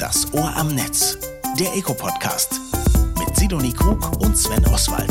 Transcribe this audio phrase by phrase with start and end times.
[0.00, 1.16] Das Ohr am Netz.
[1.58, 2.60] Der Eco-Podcast.
[3.18, 5.10] Mit Sidonie Krug und Sven Oswald.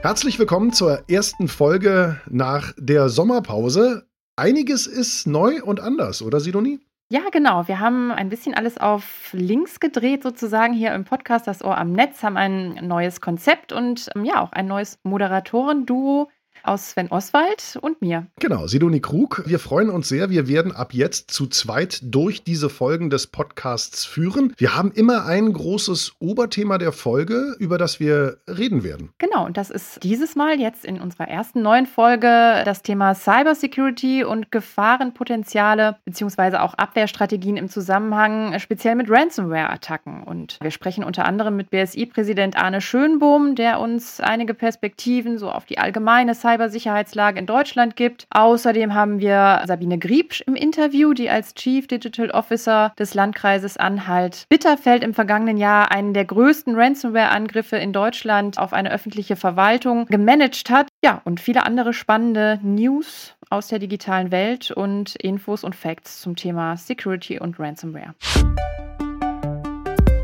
[0.00, 4.06] Herzlich willkommen zur ersten Folge nach der Sommerpause.
[4.36, 6.80] Einiges ist neu und anders, oder Sidonie?
[7.10, 7.68] Ja, genau.
[7.68, 11.92] Wir haben ein bisschen alles auf links gedreht, sozusagen hier im Podcast Das Ohr am
[11.92, 16.30] Netz, haben ein neues Konzept und ähm, ja, auch ein neues Moderatoren-Duo
[16.62, 18.26] aus Sven Oswald und mir.
[18.38, 19.42] Genau, Sidonie Krug.
[19.46, 20.30] Wir freuen uns sehr.
[20.30, 24.52] Wir werden ab jetzt zu zweit durch diese Folgen des Podcasts führen.
[24.56, 29.10] Wir haben immer ein großes Oberthema der Folge, über das wir reden werden.
[29.18, 34.24] Genau, und das ist dieses Mal jetzt in unserer ersten neuen Folge das Thema Cybersecurity
[34.24, 40.22] und Gefahrenpotenziale beziehungsweise auch Abwehrstrategien im Zusammenhang speziell mit Ransomware-Attacken.
[40.24, 45.64] Und wir sprechen unter anderem mit BSI-Präsident Arne Schönbohm, der uns einige Perspektiven so auf
[45.64, 48.26] die allgemeine Cyber Cybersicherheitslage in Deutschland gibt.
[48.30, 55.04] Außerdem haben wir Sabine Griebsch im Interview, die als Chief Digital Officer des Landkreises Anhalt-Bitterfeld
[55.04, 60.88] im vergangenen Jahr einen der größten Ransomware-Angriffe in Deutschland auf eine öffentliche Verwaltung gemanagt hat.
[61.04, 66.36] Ja, und viele andere spannende News aus der digitalen Welt und Infos und Facts zum
[66.36, 68.14] Thema Security und Ransomware.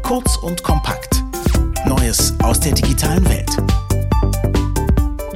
[0.03, 1.23] Kurz und kompakt.
[1.85, 3.86] Neues aus der digitalen Welt.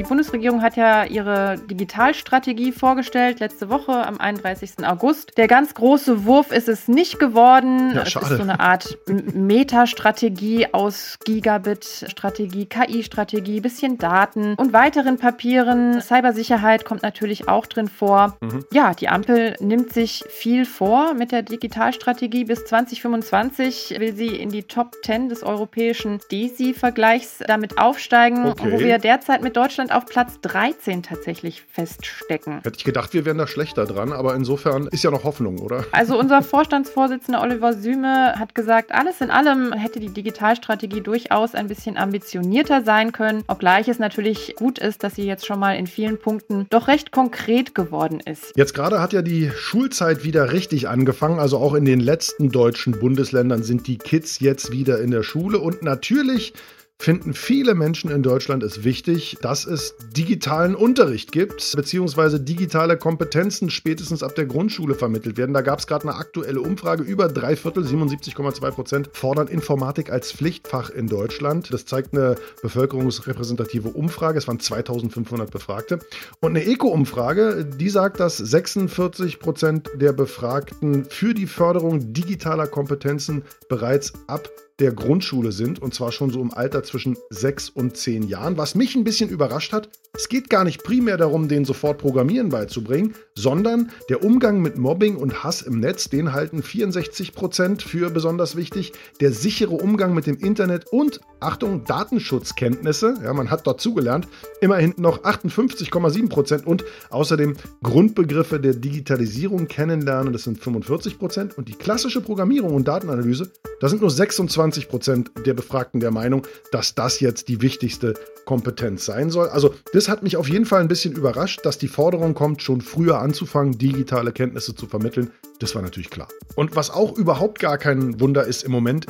[0.01, 4.83] Die Bundesregierung hat ja ihre Digitalstrategie vorgestellt, letzte Woche am 31.
[4.87, 5.37] August.
[5.37, 7.93] Der ganz große Wurf ist es nicht geworden.
[7.95, 8.25] Ja, es schade.
[8.25, 16.01] ist so eine Art Metastrategie aus Gigabit-Strategie, KI-Strategie, bisschen Daten und weiteren Papieren.
[16.01, 18.39] Cybersicherheit kommt natürlich auch drin vor.
[18.41, 18.65] Mhm.
[18.73, 22.45] Ja, die Ampel nimmt sich viel vor mit der Digitalstrategie.
[22.45, 28.73] Bis 2025 will sie in die Top 10 des europäischen DESI-Vergleichs damit aufsteigen, Okay.
[28.73, 32.61] wo wir derzeit mit Deutschland auf Platz 13 tatsächlich feststecken.
[32.63, 35.85] Hätte ich gedacht, wir wären da schlechter dran, aber insofern ist ja noch Hoffnung, oder?
[35.93, 41.69] Also unser Vorstandsvorsitzender Oliver Süme hat gesagt, alles in allem hätte die Digitalstrategie durchaus ein
[41.69, 45.87] bisschen ambitionierter sein können, obgleich es natürlich gut ist, dass sie jetzt schon mal in
[45.87, 48.53] vielen Punkten doch recht konkret geworden ist.
[48.57, 51.39] Jetzt gerade hat ja die Schulzeit wieder richtig angefangen.
[51.39, 55.59] Also auch in den letzten deutschen Bundesländern sind die Kids jetzt wieder in der Schule.
[55.59, 56.53] Und natürlich
[57.01, 63.71] finden viele Menschen in Deutschland es wichtig, dass es digitalen Unterricht gibt, beziehungsweise digitale Kompetenzen
[63.71, 65.55] spätestens ab der Grundschule vermittelt werden.
[65.55, 67.03] Da gab es gerade eine aktuelle Umfrage.
[67.03, 71.73] Über drei Viertel, 77,2 Prozent, fordern Informatik als Pflichtfach in Deutschland.
[71.73, 74.37] Das zeigt eine bevölkerungsrepräsentative Umfrage.
[74.39, 76.01] Es waren 2500 Befragte.
[76.41, 83.43] Und eine Eco-Umfrage, die sagt, dass 46 Prozent der Befragten für die Förderung digitaler Kompetenzen
[83.71, 88.27] bereits ab der Grundschule sind und zwar schon so im Alter zwischen sechs und zehn
[88.27, 88.57] Jahren.
[88.57, 92.49] Was mich ein bisschen überrascht hat, es geht gar nicht primär darum, denen sofort Programmieren
[92.49, 98.11] beizubringen, sondern der Umgang mit Mobbing und Hass im Netz, den halten 64 Prozent für
[98.11, 98.93] besonders wichtig.
[99.21, 104.27] Der sichere Umgang mit dem Internet und, Achtung, Datenschutzkenntnisse, ja, man hat dort zugelernt,
[104.61, 111.69] immerhin noch 58,7 Prozent und außerdem Grundbegriffe der Digitalisierung kennenlernen, das sind 45 Prozent und
[111.69, 116.95] die klassische Programmierung und Datenanalyse, da sind nur 26 Prozent der Befragten der Meinung, dass
[116.95, 118.15] das jetzt die wichtigste
[118.45, 119.49] Kompetenz sein soll.
[119.49, 122.81] Also das hat mich auf jeden Fall ein bisschen überrascht, dass die Forderung kommt, schon
[122.81, 125.31] früher anzufangen, digitale Kenntnisse zu vermitteln.
[125.59, 126.29] Das war natürlich klar.
[126.57, 129.07] Und was auch überhaupt gar kein Wunder ist im Moment,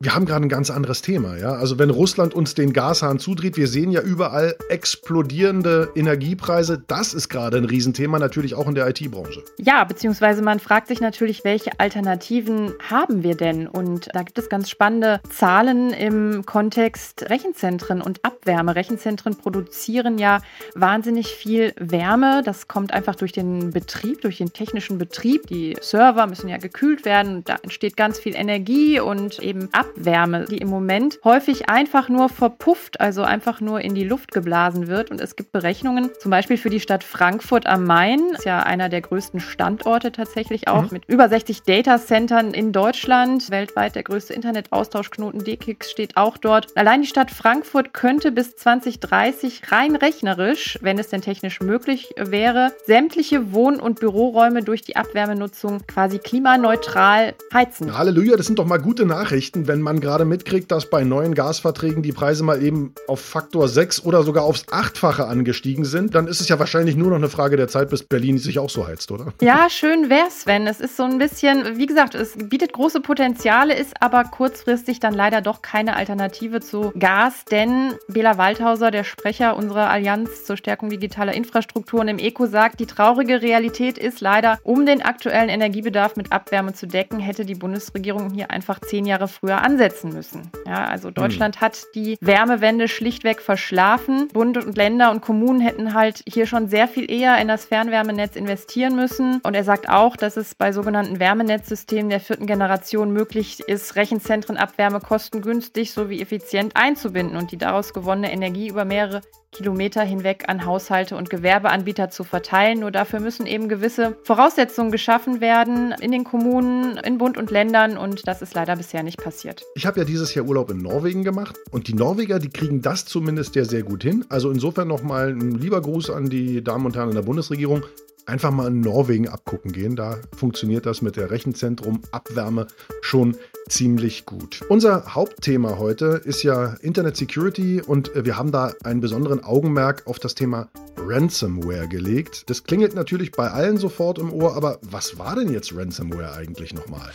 [0.00, 1.54] wir haben gerade ein ganz anderes Thema, ja.
[1.54, 6.80] Also wenn Russland uns den Gashahn zudreht, wir sehen ja überall explodierende Energiepreise.
[6.86, 9.42] Das ist gerade ein Riesenthema, natürlich auch in der IT-Branche.
[9.58, 13.66] Ja, beziehungsweise man fragt sich natürlich, welche Alternativen haben wir denn?
[13.66, 18.76] Und da gibt es ganz spannende Zahlen im Kontext Rechenzentren und Abwärme.
[18.76, 20.40] Rechenzentren produzieren ja
[20.76, 22.42] wahnsinnig viel Wärme.
[22.44, 25.48] Das kommt einfach durch den Betrieb, durch den technischen Betrieb.
[25.48, 27.42] Die Server müssen ja gekühlt werden.
[27.42, 33.00] Da entsteht ganz viel Energie und eben Abwärme, die im Moment häufig einfach nur verpufft,
[33.00, 35.10] also einfach nur in die Luft geblasen wird.
[35.10, 38.88] Und es gibt Berechnungen, zum Beispiel für die Stadt Frankfurt am Main, ist ja einer
[38.88, 40.88] der größten Standorte tatsächlich auch, Mhm.
[40.92, 43.50] mit über 60 Datacentern in Deutschland.
[43.50, 46.76] Weltweit der größte Internetaustauschknoten DKIX steht auch dort.
[46.76, 52.72] Allein die Stadt Frankfurt könnte bis 2030 rein rechnerisch, wenn es denn technisch möglich wäre,
[52.86, 57.96] sämtliche Wohn- und Büroräume durch die Abwärmenutzung quasi klimaneutral heizen.
[57.96, 61.36] Halleluja, das sind doch mal gute Nachrichten, wenn wenn man gerade mitkriegt, dass bei neuen
[61.36, 66.26] Gasverträgen die Preise mal eben auf Faktor 6 oder sogar aufs Achtfache angestiegen sind, dann
[66.26, 68.88] ist es ja wahrscheinlich nur noch eine Frage der Zeit, bis Berlin sich auch so
[68.88, 69.32] heizt, oder?
[69.40, 70.66] Ja, schön wär's, Sven.
[70.66, 75.14] Es ist so ein bisschen, wie gesagt, es bietet große Potenziale, ist aber kurzfristig dann
[75.14, 80.90] leider doch keine Alternative zu Gas, denn Bela Waldhauser, der Sprecher unserer Allianz zur Stärkung
[80.90, 86.32] digitaler Infrastrukturen im ECO, sagt, die traurige Realität ist leider, um den aktuellen Energiebedarf mit
[86.32, 90.50] Abwärme zu decken, hätte die Bundesregierung hier einfach zehn Jahre früher ansetzen müssen.
[90.66, 91.60] Ja, also Deutschland hm.
[91.60, 94.28] hat die Wärmewende schlichtweg verschlafen.
[94.28, 98.34] Bund und Länder und Kommunen hätten halt hier schon sehr viel eher in das Fernwärmenetz
[98.34, 99.40] investieren müssen.
[99.42, 105.00] Und er sagt auch, dass es bei sogenannten Wärmenetzsystemen der vierten Generation möglich ist, Rechenzentrenabwärme
[105.00, 109.20] kostengünstig sowie effizient einzubinden und die daraus gewonnene Energie über mehrere
[109.52, 112.80] Kilometer hinweg an Haushalte und Gewerbeanbieter zu verteilen.
[112.80, 117.96] Nur dafür müssen eben gewisse Voraussetzungen geschaffen werden in den Kommunen, in Bund und Ländern
[117.96, 119.64] und das ist leider bisher nicht passiert.
[119.74, 123.04] Ich habe ja dieses Jahr Urlaub in Norwegen gemacht und die Norweger, die kriegen das
[123.04, 124.24] zumindest ja sehr gut hin.
[124.28, 127.84] Also insofern nochmal ein lieber Gruß an die Damen und Herren in der Bundesregierung
[128.28, 129.96] einfach mal in Norwegen abgucken gehen.
[129.96, 132.66] Da funktioniert das mit der Rechenzentrum Abwärme
[133.00, 133.36] schon
[133.68, 134.60] ziemlich gut.
[134.68, 140.18] Unser Hauptthema heute ist ja Internet Security und wir haben da einen besonderen Augenmerk auf
[140.18, 142.48] das Thema Ransomware gelegt.
[142.50, 146.74] Das klingelt natürlich bei allen sofort im Ohr, aber was war denn jetzt Ransomware eigentlich
[146.74, 147.10] nochmal?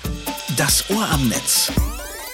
[0.57, 1.71] Das Ohr am Netz.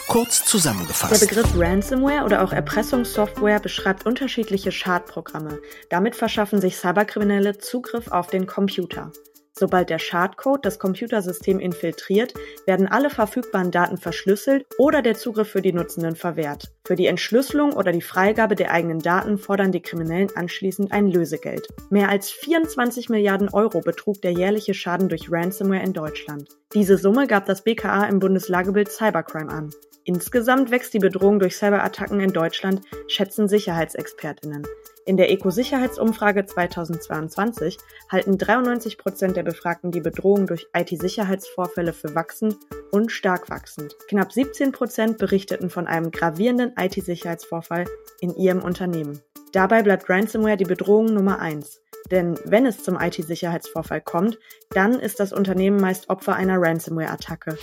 [0.10, 1.22] Kurz zusammengefasst.
[1.22, 5.60] Der Begriff Ransomware oder auch Erpressungssoftware beschreibt unterschiedliche Schadprogramme.
[5.90, 9.12] Damit verschaffen sich Cyberkriminelle Zugriff auf den Computer.
[9.60, 12.34] Sobald der Schadcode das Computersystem infiltriert,
[12.66, 16.72] werden alle verfügbaren Daten verschlüsselt oder der Zugriff für die Nutzenden verwehrt.
[16.86, 21.68] Für die Entschlüsselung oder die Freigabe der eigenen Daten fordern die Kriminellen anschließend ein Lösegeld.
[21.90, 26.48] Mehr als 24 Milliarden Euro betrug der jährliche Schaden durch Ransomware in Deutschland.
[26.74, 29.72] Diese Summe gab das BKA im Bundeslagebild Cybercrime an.
[30.06, 34.66] Insgesamt wächst die Bedrohung durch Cyberattacken in Deutschland, schätzen Sicherheitsexpertinnen.
[35.10, 37.80] In der Eco-Sicherheitsumfrage 2022
[38.12, 42.58] halten 93 Prozent der Befragten die Bedrohung durch IT-Sicherheitsvorfälle für wachsend
[42.92, 43.96] und stark wachsend.
[44.08, 47.86] Knapp 17 Prozent berichteten von einem gravierenden IT-Sicherheitsvorfall
[48.22, 49.20] in ihrem Unternehmen.
[49.52, 51.82] Dabei bleibt Ransomware die Bedrohung Nummer eins.
[52.12, 54.38] Denn wenn es zum IT-Sicherheitsvorfall kommt,
[54.70, 57.58] dann ist das Unternehmen meist Opfer einer Ransomware-Attacke.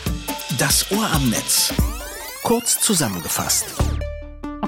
[0.59, 1.73] Das Ohr am Netz.
[2.43, 3.67] Kurz zusammengefasst.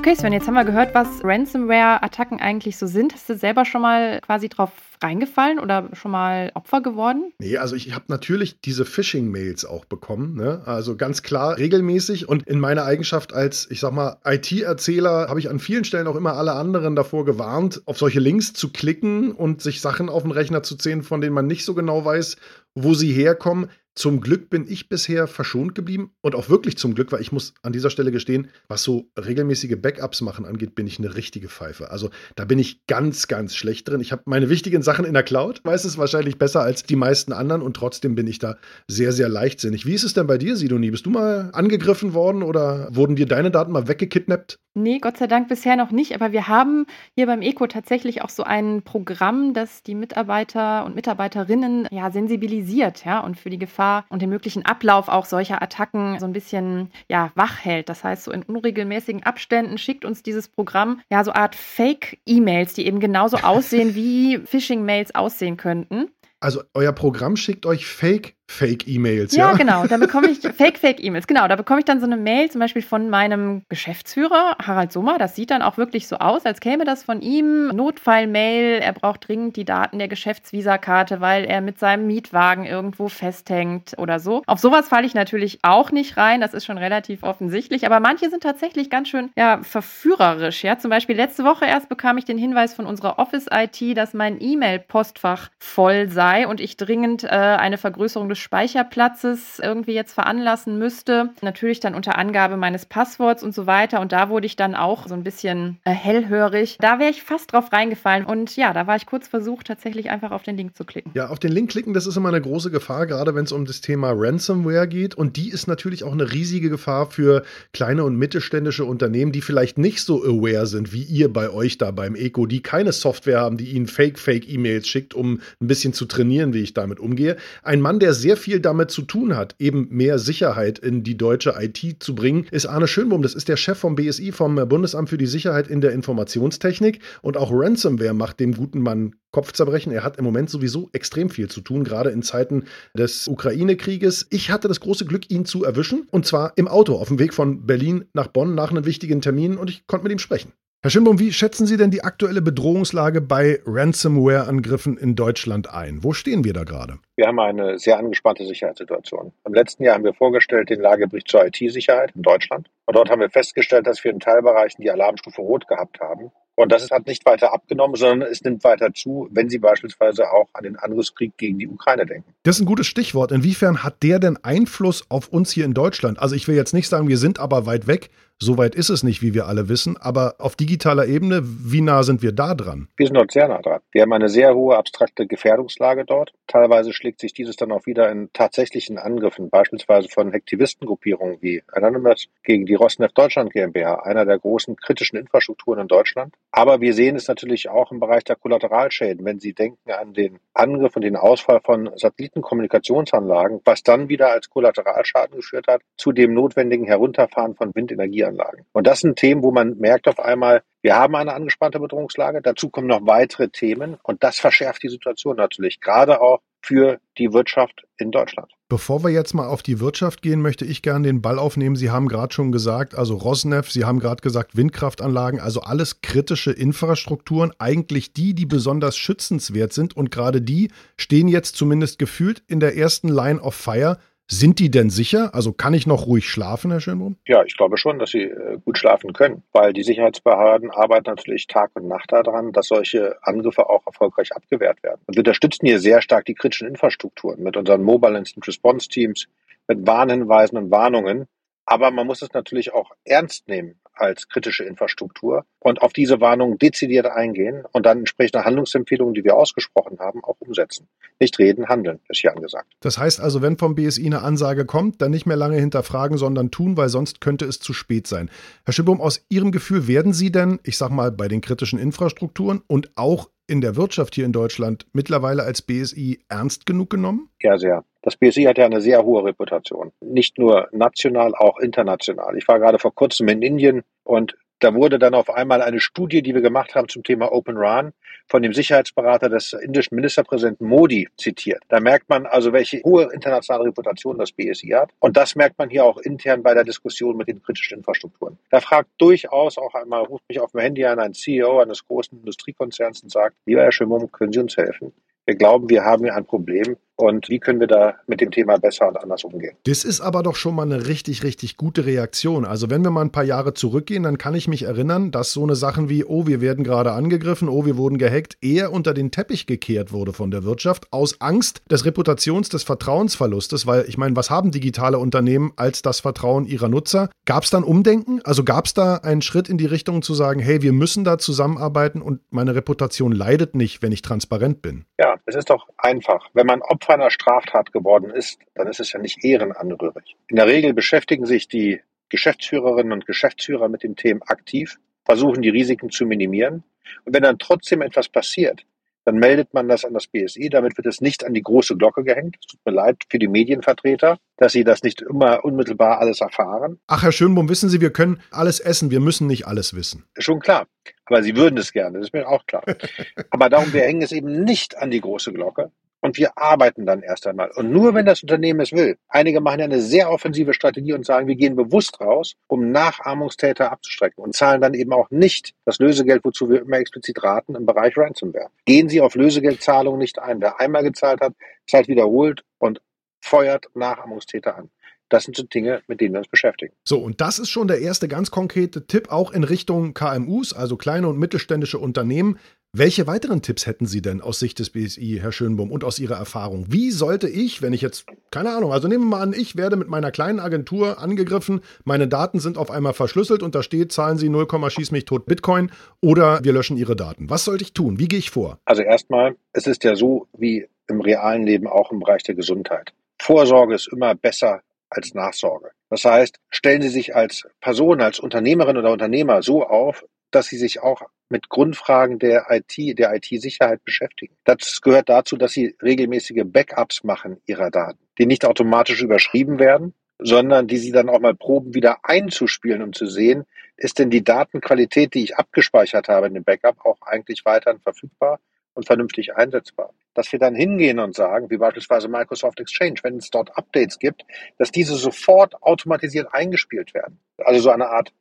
[0.08, 3.12] Okay, Sven, jetzt haben wir gehört, was Ransomware-Attacken eigentlich so sind.
[3.12, 4.70] Hast du selber schon mal quasi drauf
[5.02, 7.30] reingefallen oder schon mal Opfer geworden?
[7.38, 10.34] Nee, also ich habe natürlich diese Phishing-Mails auch bekommen.
[10.34, 10.62] Ne?
[10.64, 12.26] Also ganz klar, regelmäßig.
[12.26, 16.16] Und in meiner Eigenschaft als, ich sag mal, IT-Erzähler habe ich an vielen Stellen auch
[16.16, 20.32] immer alle anderen davor gewarnt, auf solche Links zu klicken und sich Sachen auf den
[20.32, 22.38] Rechner zu ziehen, von denen man nicht so genau weiß,
[22.74, 23.68] wo sie herkommen.
[23.98, 27.54] Zum Glück bin ich bisher verschont geblieben und auch wirklich zum Glück, weil ich muss
[27.62, 31.90] an dieser Stelle gestehen, was so regelmäßige Backups machen angeht, bin ich eine richtige Pfeife.
[31.90, 34.00] Also da bin ich ganz, ganz schlecht drin.
[34.00, 37.32] Ich habe meine wichtigen Sachen in der Cloud, weiß es wahrscheinlich besser als die meisten
[37.32, 38.56] anderen und trotzdem bin ich da
[38.86, 39.84] sehr, sehr leichtsinnig.
[39.84, 40.92] Wie ist es denn bei dir, Sidonie?
[40.92, 44.60] Bist du mal angegriffen worden oder wurden dir deine Daten mal weggekidnappt?
[44.82, 46.14] Nee, Gott sei Dank bisher noch nicht.
[46.14, 50.94] Aber wir haben hier beim ECO tatsächlich auch so ein Programm, das die Mitarbeiter und
[50.94, 56.18] Mitarbeiterinnen ja sensibilisiert, ja, und für die Gefahr und den möglichen Ablauf auch solcher Attacken
[56.20, 57.88] so ein bisschen ja wach hält.
[57.88, 62.86] Das heißt, so in unregelmäßigen Abständen schickt uns dieses Programm ja so Art Fake-E-Mails, die
[62.86, 66.10] eben genauso aussehen, wie Phishing-Mails aussehen könnten.
[66.40, 69.50] Also euer Programm schickt euch Fake Fake-E-Mails, ja?
[69.50, 69.86] Ja, genau.
[69.86, 71.26] Da bekomme ich Fake-Fake-E-Mails.
[71.26, 75.18] Genau, da bekomme ich dann so eine Mail zum Beispiel von meinem Geschäftsführer, Harald Sommer.
[75.18, 77.68] Das sieht dann auch wirklich so aus, als käme das von ihm.
[77.68, 83.94] Notfall-Mail, er braucht dringend die Daten der Geschäftsvisakarte, weil er mit seinem Mietwagen irgendwo festhängt
[83.98, 84.42] oder so.
[84.46, 86.40] Auf sowas falle ich natürlich auch nicht rein.
[86.40, 87.84] Das ist schon relativ offensichtlich.
[87.84, 90.64] Aber manche sind tatsächlich ganz schön ja, verführerisch.
[90.64, 90.78] Ja?
[90.78, 95.50] Zum Beispiel letzte Woche erst bekam ich den Hinweis von unserer Office-IT, dass mein E-Mail-Postfach
[95.58, 101.30] voll sei und ich dringend äh, eine Vergrößerung des des Speicherplatzes irgendwie jetzt veranlassen müsste.
[101.42, 104.00] Natürlich dann unter Angabe meines Passworts und so weiter.
[104.00, 106.78] Und da wurde ich dann auch so ein bisschen äh, hellhörig.
[106.80, 108.24] Da wäre ich fast drauf reingefallen.
[108.24, 111.10] Und ja, da war ich kurz versucht, tatsächlich einfach auf den Link zu klicken.
[111.14, 113.66] Ja, auf den Link klicken, das ist immer eine große Gefahr, gerade wenn es um
[113.66, 115.14] das Thema Ransomware geht.
[115.14, 117.42] Und die ist natürlich auch eine riesige Gefahr für
[117.72, 121.90] kleine und mittelständische Unternehmen, die vielleicht nicht so aware sind wie ihr bei euch da
[121.90, 126.52] beim Eco, die keine Software haben, die ihnen Fake-Fake-E-Mails schickt, um ein bisschen zu trainieren,
[126.54, 127.36] wie ich damit umgehe.
[127.62, 131.16] Ein Mann, der sehr sehr viel damit zu tun hat, eben mehr Sicherheit in die
[131.16, 133.22] deutsche IT zu bringen, ist Arne Schönbohm.
[133.22, 137.00] Das ist der Chef vom BSI, vom Bundesamt für die Sicherheit in der Informationstechnik.
[137.22, 139.92] Und auch Ransomware macht dem guten Mann Kopfzerbrechen.
[139.92, 144.26] Er hat im Moment sowieso extrem viel zu tun, gerade in Zeiten des Ukraine-Krieges.
[144.28, 146.06] Ich hatte das große Glück, ihn zu erwischen.
[146.10, 149.56] Und zwar im Auto auf dem Weg von Berlin nach Bonn nach einem wichtigen Termin
[149.56, 150.52] und ich konnte mit ihm sprechen.
[150.80, 156.04] Herr Schimbaum, wie schätzen Sie denn die aktuelle Bedrohungslage bei Ransomware-Angriffen in Deutschland ein?
[156.04, 157.00] Wo stehen wir da gerade?
[157.16, 159.32] Wir haben eine sehr angespannte Sicherheitssituation.
[159.44, 162.68] Im letzten Jahr haben wir vorgestellt den Lagebericht zur IT-Sicherheit in Deutschland.
[162.86, 166.30] Und dort haben wir festgestellt, dass wir in Teilbereichen die Alarmstufe Rot gehabt haben.
[166.54, 170.48] Und das hat nicht weiter abgenommen, sondern es nimmt weiter zu, wenn Sie beispielsweise auch
[170.52, 172.34] an den Angriffskrieg gegen die Ukraine denken.
[172.44, 173.32] Das ist ein gutes Stichwort.
[173.32, 176.20] Inwiefern hat der denn Einfluss auf uns hier in Deutschland?
[176.20, 178.10] Also ich will jetzt nicht sagen, wir sind aber weit weg.
[178.40, 179.96] So weit ist es nicht, wie wir alle wissen.
[179.96, 182.86] Aber auf digitaler Ebene, wie nah sind wir da dran?
[182.96, 183.80] Wir sind dort sehr nah dran.
[183.90, 186.32] Wir haben eine sehr hohe abstrakte Gefährdungslage dort.
[186.46, 192.28] Teilweise schlägt sich dieses dann auch wieder in tatsächlichen Angriffen, beispielsweise von Aktivistengruppierungen wie Anonymous
[192.44, 196.32] gegen die Rosneft Deutschland GmbH, einer der großen kritischen Infrastrukturen in Deutschland.
[196.52, 199.24] Aber wir sehen es natürlich auch im Bereich der Kollateralschäden.
[199.24, 204.48] Wenn Sie denken an den Angriff und den Ausfall von Satellitenkommunikationsanlagen, was dann wieder als
[204.48, 208.64] Kollateralschaden geführt hat zu dem notwendigen Herunterfahren von Windenergie Energieanlagen.
[208.72, 212.40] Und das sind Themen, wo man merkt auf einmal, wir haben eine angespannte Bedrohungslage.
[212.42, 217.32] Dazu kommen noch weitere Themen und das verschärft die Situation natürlich, gerade auch für die
[217.32, 218.52] Wirtschaft in Deutschland.
[218.68, 221.76] Bevor wir jetzt mal auf die Wirtschaft gehen, möchte ich gerne den Ball aufnehmen.
[221.76, 226.50] Sie haben gerade schon gesagt, also Rosneft, Sie haben gerade gesagt Windkraftanlagen, also alles kritische
[226.52, 232.60] Infrastrukturen, eigentlich die, die besonders schützenswert sind und gerade die stehen jetzt zumindest gefühlt in
[232.60, 233.98] der ersten Line of Fire.
[234.30, 235.34] Sind die denn sicher?
[235.34, 237.16] Also kann ich noch ruhig schlafen, Herr Schönbrunn?
[237.26, 241.46] Ja, ich glaube schon, dass sie äh, gut schlafen können, weil die Sicherheitsbehörden arbeiten natürlich
[241.46, 245.00] Tag und Nacht daran, dass solche Angriffe auch erfolgreich abgewehrt werden.
[245.06, 249.28] Und wir unterstützen hier sehr stark die kritischen Infrastrukturen mit unseren Mobile Instant Response Teams,
[249.66, 251.26] mit Warnhinweisen und Warnungen.
[251.64, 256.58] Aber man muss es natürlich auch ernst nehmen als kritische Infrastruktur und auf diese Warnungen
[256.58, 260.88] dezidiert eingehen und dann entsprechende Handlungsempfehlungen, die wir ausgesprochen haben, auch umsetzen.
[261.20, 262.72] Nicht reden, handeln, ist hier angesagt.
[262.80, 266.50] Das heißt also, wenn vom BSI eine Ansage kommt, dann nicht mehr lange hinterfragen, sondern
[266.50, 268.30] tun, weil sonst könnte es zu spät sein.
[268.64, 272.62] Herr Schibbum, aus Ihrem Gefühl werden Sie denn, ich sag mal, bei den kritischen Infrastrukturen
[272.66, 277.30] und auch in der Wirtschaft hier in Deutschland mittlerweile als BSI ernst genug genommen?
[277.40, 277.84] Ja, sehr.
[278.02, 279.90] Das BSI hat ja eine sehr hohe Reputation.
[280.00, 282.36] Nicht nur national, auch international.
[282.36, 286.22] Ich war gerade vor kurzem in Indien und da wurde dann auf einmal eine Studie,
[286.22, 287.92] die wir gemacht haben zum Thema Open RAN,
[288.26, 291.62] von dem Sicherheitsberater des indischen Ministerpräsidenten Modi zitiert.
[291.68, 294.90] Da merkt man also, welche hohe internationale Reputation das BSI hat.
[294.98, 298.38] Und das merkt man hier auch intern bei der Diskussion mit den kritischen Infrastrukturen.
[298.50, 302.18] Da fragt durchaus auch einmal, ruft mich auf dem Handy an ein CEO eines großen
[302.18, 304.92] Industriekonzerns und sagt, lieber Herr Schimmum, können Sie uns helfen?
[305.24, 308.58] Wir glauben, wir haben hier ein Problem und wie können wir da mit dem Thema
[308.58, 309.56] besser und anders umgehen.
[309.64, 312.44] Das ist aber doch schon mal eine richtig, richtig gute Reaktion.
[312.44, 315.44] Also wenn wir mal ein paar Jahre zurückgehen, dann kann ich mich erinnern, dass so
[315.44, 319.12] eine Sachen wie, oh, wir werden gerade angegriffen, oh, wir wurden gehackt, eher unter den
[319.12, 324.16] Teppich gekehrt wurde von der Wirtschaft aus Angst des Reputations, des Vertrauensverlustes, weil ich meine,
[324.16, 327.10] was haben digitale Unternehmen als das Vertrauen ihrer Nutzer?
[327.26, 328.20] Gab es dann Umdenken?
[328.24, 331.18] Also gab es da einen Schritt in die Richtung zu sagen, hey, wir müssen da
[331.18, 334.84] zusammenarbeiten und meine Reputation leidet nicht, wenn ich transparent bin?
[334.98, 336.26] Ja, es ist doch einfach.
[336.34, 340.16] Wenn man Opfer Opfer einer Straftat geworden ist, dann ist es ja nicht ehrenanrührig.
[340.28, 345.50] In der Regel beschäftigen sich die Geschäftsführerinnen und Geschäftsführer mit den Themen aktiv, versuchen die
[345.50, 346.64] Risiken zu minimieren.
[347.04, 348.64] Und wenn dann trotzdem etwas passiert,
[349.04, 350.48] dann meldet man das an das BSI.
[350.48, 352.36] Damit wird es nicht an die große Glocke gehängt.
[352.40, 356.78] Es tut mir leid für die Medienvertreter, dass sie das nicht immer unmittelbar alles erfahren.
[356.86, 360.04] Ach, Herr Schönbohm, wissen Sie, wir können alles essen, wir müssen nicht alles wissen.
[360.18, 360.66] Schon klar.
[361.04, 362.64] Aber Sie würden es gerne, das ist mir auch klar.
[363.30, 367.02] Aber darum, wir hängen es eben nicht an die große Glocke, und wir arbeiten dann
[367.02, 367.50] erst einmal.
[367.54, 368.96] Und nur wenn das Unternehmen es will.
[369.08, 373.72] Einige machen ja eine sehr offensive Strategie und sagen, wir gehen bewusst raus, um Nachahmungstäter
[373.72, 377.66] abzustrecken und zahlen dann eben auch nicht das Lösegeld, wozu wir immer explizit raten, im
[377.66, 378.50] Bereich Ransomware.
[378.64, 380.40] Gehen Sie auf Lösegeldzahlungen nicht ein.
[380.40, 381.34] Wer einmal gezahlt hat,
[381.66, 382.80] zahlt wiederholt und
[383.20, 384.70] feuert Nachahmungstäter an.
[385.08, 386.74] Das sind so Dinge, mit denen wir uns beschäftigen.
[386.84, 390.76] So, und das ist schon der erste ganz konkrete Tipp auch in Richtung KMUs, also
[390.76, 392.38] kleine und mittelständische Unternehmen.
[392.76, 396.16] Welche weiteren Tipps hätten Sie denn aus Sicht des BSI, Herr Schönbohm, und aus Ihrer
[396.16, 396.66] Erfahrung?
[396.68, 399.76] Wie sollte ich, wenn ich jetzt, keine Ahnung, also nehmen wir mal an, ich werde
[399.76, 404.18] mit meiner kleinen Agentur angegriffen, meine Daten sind auf einmal verschlüsselt und da steht, zahlen
[404.18, 405.70] Sie 0, schieß mich tot Bitcoin
[406.02, 407.30] oder wir löschen Ihre Daten.
[407.30, 407.98] Was sollte ich tun?
[407.98, 408.58] Wie gehe ich vor?
[408.66, 412.92] Also erstmal, es ist ja so wie im realen Leben auch im Bereich der Gesundheit.
[413.18, 414.60] Vorsorge ist immer besser
[414.90, 415.70] als Nachsorge.
[415.88, 420.58] Das heißt, stellen Sie sich als Person, als Unternehmerin oder Unternehmer so auf, dass Sie
[420.58, 424.34] sich auch mit Grundfragen der IT, der IT-Sicherheit beschäftigen.
[424.44, 429.94] Das gehört dazu, dass sie regelmäßige Backups machen ihrer Daten, die nicht automatisch überschrieben werden,
[430.18, 433.44] sondern die sie dann auch mal proben, wieder einzuspielen, um zu sehen,
[433.76, 438.40] ist denn die Datenqualität, die ich abgespeichert habe in dem Backup, auch eigentlich weiterhin verfügbar
[438.74, 439.92] und vernünftig einsetzbar.
[440.14, 444.24] Dass wir dann hingehen und sagen, wie beispielsweise Microsoft Exchange, wenn es dort Updates gibt,
[444.58, 447.20] dass diese sofort automatisiert eingespielt werden.
[447.38, 448.12] Also so eine Art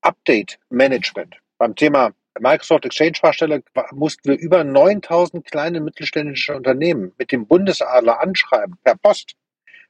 [0.00, 1.36] Update-Management.
[1.58, 3.62] Beim Thema Microsoft Exchange Fahrstelle
[3.92, 9.34] mussten wir über 9000 kleine mittelständische Unternehmen mit dem Bundesadler anschreiben per Post,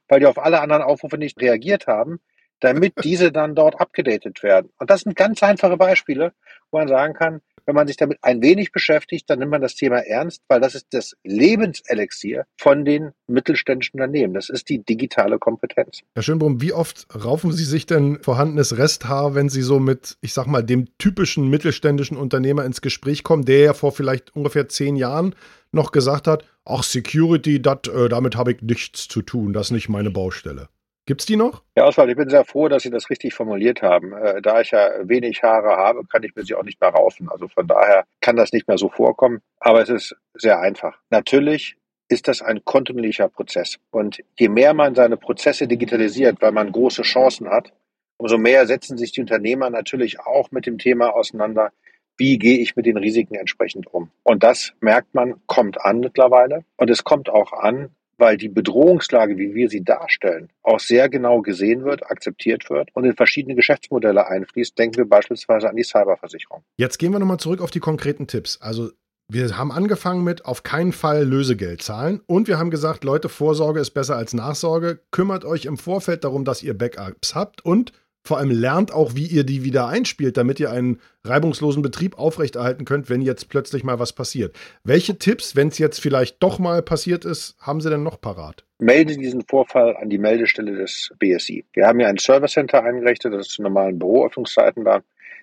[0.07, 2.19] weil die auf alle anderen Aufrufe nicht reagiert haben,
[2.59, 4.71] damit diese dann dort abgedatet werden.
[4.77, 6.33] Und das sind ganz einfache Beispiele,
[6.71, 9.75] wo man sagen kann, wenn man sich damit ein wenig beschäftigt, dann nimmt man das
[9.75, 14.33] Thema ernst, weil das ist das Lebenselixier von den mittelständischen Unternehmen.
[14.33, 16.01] Das ist die digitale Kompetenz.
[16.15, 20.33] Herr Schönbrunn, wie oft raufen Sie sich denn vorhandenes Resthaar, wenn Sie so mit, ich
[20.33, 24.95] sag mal, dem typischen mittelständischen Unternehmer ins Gespräch kommen, der ja vor vielleicht ungefähr zehn
[24.95, 25.35] Jahren
[25.71, 29.71] noch gesagt hat, ach, Security, dat, äh, damit habe ich nichts zu tun, das ist
[29.71, 30.69] nicht meine Baustelle.
[31.05, 31.63] Gibt's die noch?
[31.75, 34.13] Ja, Oswald, ich bin sehr froh, dass Sie das richtig formuliert haben.
[34.13, 37.29] Äh, da ich ja wenig Haare habe, kann ich mir sie auch nicht mehr raufen.
[37.29, 39.41] Also von daher kann das nicht mehr so vorkommen.
[39.59, 40.97] Aber es ist sehr einfach.
[41.09, 41.75] Natürlich
[42.07, 43.79] ist das ein kontinuierlicher Prozess.
[43.91, 47.73] Und je mehr man seine Prozesse digitalisiert, weil man große Chancen hat,
[48.17, 51.71] umso mehr setzen sich die Unternehmer natürlich auch mit dem Thema auseinander,
[52.15, 54.09] wie gehe ich mit den Risiken entsprechend um.
[54.23, 56.63] Und das merkt man, kommt an mittlerweile.
[56.77, 57.89] Und es kommt auch an,
[58.23, 63.03] weil die Bedrohungslage, wie wir sie darstellen, auch sehr genau gesehen wird, akzeptiert wird und
[63.03, 64.79] in verschiedene Geschäftsmodelle einfließt.
[64.79, 66.63] Denken wir beispielsweise an die Cyberversicherung.
[66.77, 68.61] Jetzt gehen wir nochmal zurück auf die konkreten Tipps.
[68.61, 68.91] Also
[69.27, 73.81] wir haben angefangen mit auf keinen Fall Lösegeld zahlen und wir haben gesagt, Leute, Vorsorge
[73.81, 75.01] ist besser als Nachsorge.
[75.11, 77.91] Kümmert euch im Vorfeld darum, dass ihr Backups habt und
[78.25, 82.85] vor allem lernt auch, wie ihr die wieder einspielt, damit ihr einen reibungslosen Betrieb aufrechterhalten
[82.85, 84.55] könnt, wenn jetzt plötzlich mal was passiert.
[84.83, 88.63] Welche Tipps, wenn es jetzt vielleicht doch mal passiert ist, haben Sie denn noch parat?
[88.79, 91.65] Melde diesen Vorfall an die Meldestelle des BSI.
[91.73, 95.01] Wir haben ja ein Service Center eingerichtet, das ist zu normalen Büroöffnungszeiten da.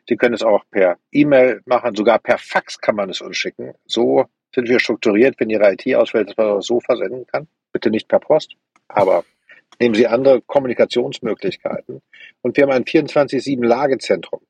[0.08, 3.74] Sie können es auch per E-Mail machen, sogar per Fax kann man es uns schicken.
[3.86, 7.46] So sind wir strukturiert, wenn Ihre IT ausfällt, dass man das so versenden kann.
[7.72, 8.56] Bitte nicht per Post,
[8.88, 9.24] aber
[9.78, 12.02] nehmen Sie andere Kommunikationsmöglichkeiten.
[12.42, 14.40] Und wir haben ein 24-7-Lagezentrum,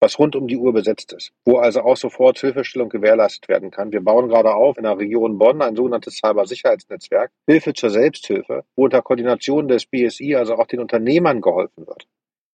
[0.00, 3.92] was rund um die Uhr besetzt ist, wo also auch sofort Hilfestellung gewährleistet werden kann.
[3.92, 8.84] Wir bauen gerade auf in der Region Bonn ein sogenanntes Cybersicherheitsnetzwerk, Hilfe zur Selbsthilfe, wo
[8.84, 12.06] unter Koordination des BSI also auch den Unternehmern geholfen wird,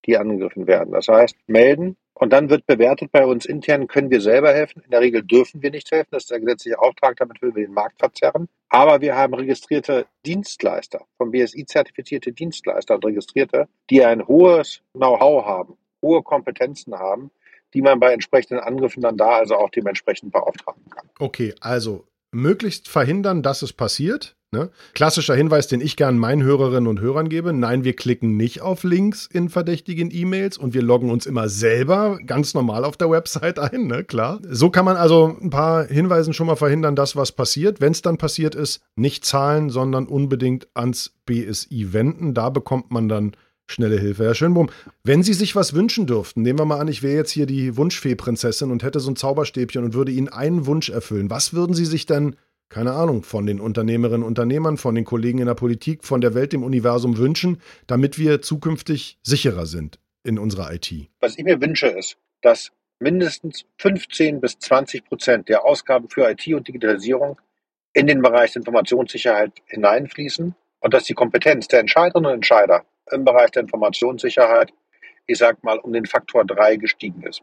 [0.06, 0.92] die angegriffen werden.
[0.92, 4.82] Das heißt, melden, und dann wird bewertet bei uns intern, können wir selber helfen.
[4.84, 6.10] In der Regel dürfen wir nicht helfen.
[6.12, 7.16] Das ist der gesetzliche Auftrag.
[7.16, 8.48] Damit will wir den Markt verzerren.
[8.68, 15.44] Aber wir haben registrierte Dienstleister, vom BSI zertifizierte Dienstleister und Registrierte, die ein hohes Know-how
[15.44, 17.32] haben, hohe Kompetenzen haben,
[17.74, 21.10] die man bei entsprechenden Angriffen dann da also auch dementsprechend beauftragen kann.
[21.18, 24.36] Okay, also möglichst verhindern, dass es passiert.
[24.54, 24.70] Ne?
[24.94, 27.52] Klassischer Hinweis, den ich gern meinen Hörerinnen und Hörern gebe.
[27.52, 32.18] Nein, wir klicken nicht auf Links in verdächtigen E-Mails und wir loggen uns immer selber
[32.24, 34.04] ganz normal auf der Website ein, ne?
[34.04, 34.38] klar.
[34.48, 37.80] So kann man also ein paar Hinweisen schon mal verhindern, dass was passiert.
[37.80, 42.32] Wenn es dann passiert ist, nicht zahlen, sondern unbedingt ans BSI wenden.
[42.32, 43.32] Da bekommt man dann
[43.66, 44.24] schnelle Hilfe.
[44.24, 44.70] Herr Schönbohm,
[45.02, 47.76] wenn Sie sich was wünschen dürften, nehmen wir mal an, ich wäre jetzt hier die
[47.76, 51.30] Wunschfee-Prinzessin und hätte so ein Zauberstäbchen und würde Ihnen einen Wunsch erfüllen.
[51.30, 52.36] Was würden Sie sich denn
[52.68, 56.34] keine Ahnung, von den Unternehmerinnen und Unternehmern, von den Kollegen in der Politik, von der
[56.34, 60.92] Welt im Universum wünschen, damit wir zukünftig sicherer sind in unserer IT?
[61.20, 66.46] Was ich mir wünsche, ist, dass mindestens 15 bis 20 Prozent der Ausgaben für IT
[66.48, 67.40] und Digitalisierung
[67.92, 73.50] in den Bereich Informationssicherheit hineinfließen und dass die Kompetenz der Entscheiderinnen und Entscheider im Bereich
[73.50, 74.72] der Informationssicherheit,
[75.26, 77.42] ich sag mal, um den Faktor 3 gestiegen ist.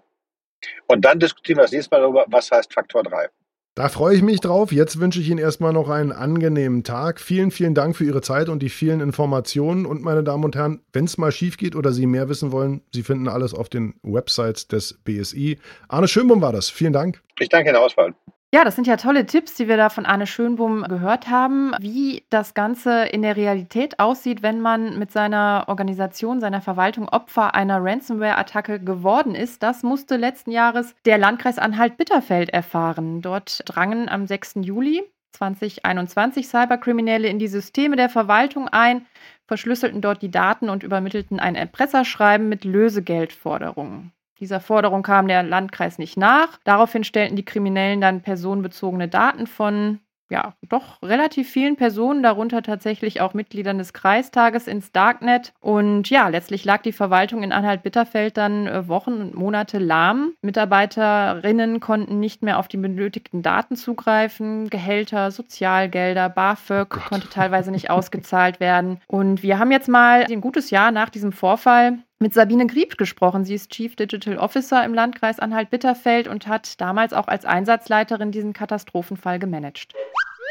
[0.88, 3.29] Und dann diskutieren wir das nächste Mal darüber, was heißt Faktor 3.
[3.73, 4.73] Da freue ich mich drauf.
[4.73, 7.21] Jetzt wünsche ich Ihnen erstmal noch einen angenehmen Tag.
[7.21, 9.86] Vielen, vielen Dank für Ihre Zeit und die vielen Informationen.
[9.86, 12.81] Und meine Damen und Herren, wenn es mal schief geht oder Sie mehr wissen wollen,
[12.91, 15.57] Sie finden alles auf den Websites des BSI.
[15.88, 16.69] Arne Schönbum war das.
[16.69, 17.23] Vielen Dank.
[17.39, 18.13] Ich danke Ihnen, Auswahl.
[18.53, 22.25] Ja, das sind ja tolle Tipps, die wir da von Arne Schönbum gehört haben, wie
[22.29, 27.81] das Ganze in der Realität aussieht, wenn man mit seiner Organisation, seiner Verwaltung Opfer einer
[27.81, 29.63] Ransomware-Attacke geworden ist.
[29.63, 33.21] Das musste letzten Jahres der Landkreis Anhalt-Bitterfeld erfahren.
[33.21, 34.55] Dort drangen am 6.
[34.63, 39.05] Juli 2021 Cyberkriminelle in die Systeme der Verwaltung ein,
[39.47, 44.11] verschlüsselten dort die Daten und übermittelten ein Erpresserschreiben mit Lösegeldforderungen.
[44.41, 46.60] Dieser Forderung kam der Landkreis nicht nach.
[46.63, 49.99] Daraufhin stellten die Kriminellen dann personenbezogene Daten von
[50.32, 55.51] ja, doch relativ vielen Personen, darunter tatsächlich auch Mitgliedern des Kreistages ins Darknet.
[55.60, 60.32] Und ja, letztlich lag die Verwaltung in Anhalt-Bitterfeld dann äh, Wochen und Monate lahm.
[60.41, 64.69] Mitarbeiterinnen konnten nicht mehr auf die benötigten Daten zugreifen.
[64.69, 69.01] Gehälter, Sozialgelder, BAföG oh konnte teilweise nicht ausgezahlt werden.
[69.08, 73.43] Und wir haben jetzt mal ein gutes Jahr nach diesem Vorfall mit Sabine Grieb gesprochen.
[73.43, 78.53] Sie ist Chief Digital Officer im Landkreis Anhalt-Bitterfeld und hat damals auch als Einsatzleiterin diesen
[78.53, 79.93] Katastrophenfall gemanagt.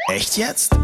[0.07, 0.75] Echt jetzt?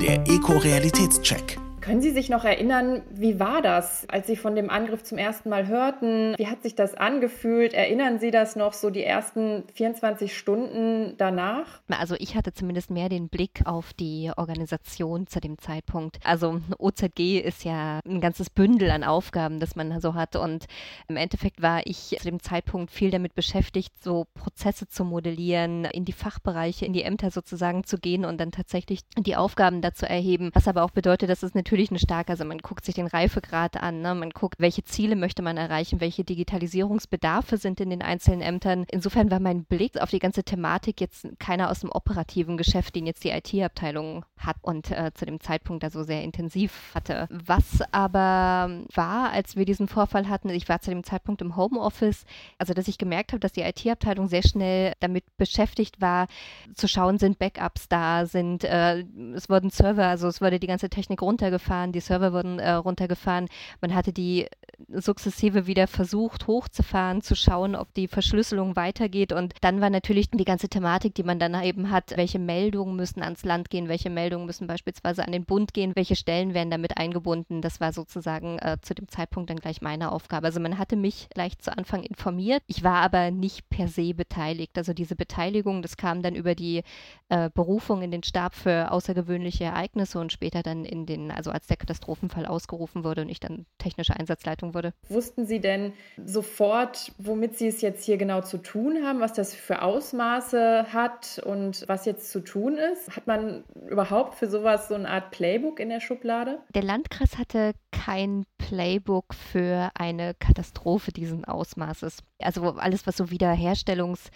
[0.00, 1.58] Der Eco-Realitätscheck.
[1.90, 5.48] Können Sie sich noch erinnern, wie war das, als Sie von dem Angriff zum ersten
[5.48, 6.36] Mal hörten?
[6.38, 7.74] Wie hat sich das angefühlt?
[7.74, 11.80] Erinnern Sie das noch so die ersten 24 Stunden danach?
[11.88, 16.20] Also ich hatte zumindest mehr den Blick auf die Organisation zu dem Zeitpunkt.
[16.22, 20.36] Also OZG ist ja ein ganzes Bündel an Aufgaben, das man so hat.
[20.36, 20.66] Und
[21.08, 26.04] im Endeffekt war ich zu dem Zeitpunkt viel damit beschäftigt, so Prozesse zu modellieren, in
[26.04, 30.50] die Fachbereiche, in die Ämter sozusagen zu gehen und dann tatsächlich die Aufgaben dazu erheben.
[30.54, 33.06] Was aber auch bedeutet, dass es natürlich natürlich eine starke, also man guckt sich den
[33.06, 34.14] Reifegrad an, ne?
[34.14, 38.84] man guckt, welche Ziele möchte man erreichen, welche Digitalisierungsbedarfe sind in den einzelnen Ämtern.
[38.90, 43.06] Insofern war mein Blick auf die ganze Thematik jetzt keiner aus dem operativen Geschäft, den
[43.06, 47.28] jetzt die IT-Abteilung hat und äh, zu dem Zeitpunkt da so sehr intensiv hatte.
[47.30, 52.24] Was aber war, als wir diesen Vorfall hatten, ich war zu dem Zeitpunkt im Homeoffice,
[52.58, 56.26] also dass ich gemerkt habe, dass die IT-Abteilung sehr schnell damit beschäftigt war,
[56.74, 60.90] zu schauen, sind Backups da, sind, äh, es wurden Server, also es wurde die ganze
[60.90, 63.48] Technik runtergefahren runtergefahren, die Server wurden äh, runtergefahren.
[63.80, 64.46] Man hatte die
[64.88, 69.32] sukzessive wieder versucht hochzufahren, zu schauen, ob die Verschlüsselung weitergeht.
[69.32, 73.22] Und dann war natürlich die ganze Thematik, die man dann eben hat, welche Meldungen müssen
[73.22, 76.96] ans Land gehen, welche Meldungen müssen beispielsweise an den Bund gehen, welche Stellen werden damit
[76.96, 77.60] eingebunden.
[77.62, 80.46] Das war sozusagen äh, zu dem Zeitpunkt dann gleich meine Aufgabe.
[80.46, 82.62] Also man hatte mich gleich zu Anfang informiert.
[82.66, 84.76] Ich war aber nicht per se beteiligt.
[84.76, 86.82] Also diese Beteiligung, das kam dann über die
[87.28, 91.66] äh, Berufung in den Stab für außergewöhnliche Ereignisse und später dann in den, also als
[91.66, 94.92] der Katastrophenfall ausgerufen wurde und ich dann technische Einsatzleitung wurde.
[95.08, 95.92] Wussten Sie denn
[96.24, 101.40] sofort, womit Sie es jetzt hier genau zu tun haben, was das für Ausmaße hat
[101.44, 103.14] und was jetzt zu tun ist?
[103.16, 106.60] Hat man überhaupt für sowas so eine Art Playbook in der Schublade?
[106.74, 112.18] Der Landkreis hatte kein Playbook für eine Katastrophe diesen Ausmaßes.
[112.38, 114.30] Also alles, was so Wiederherstellungs-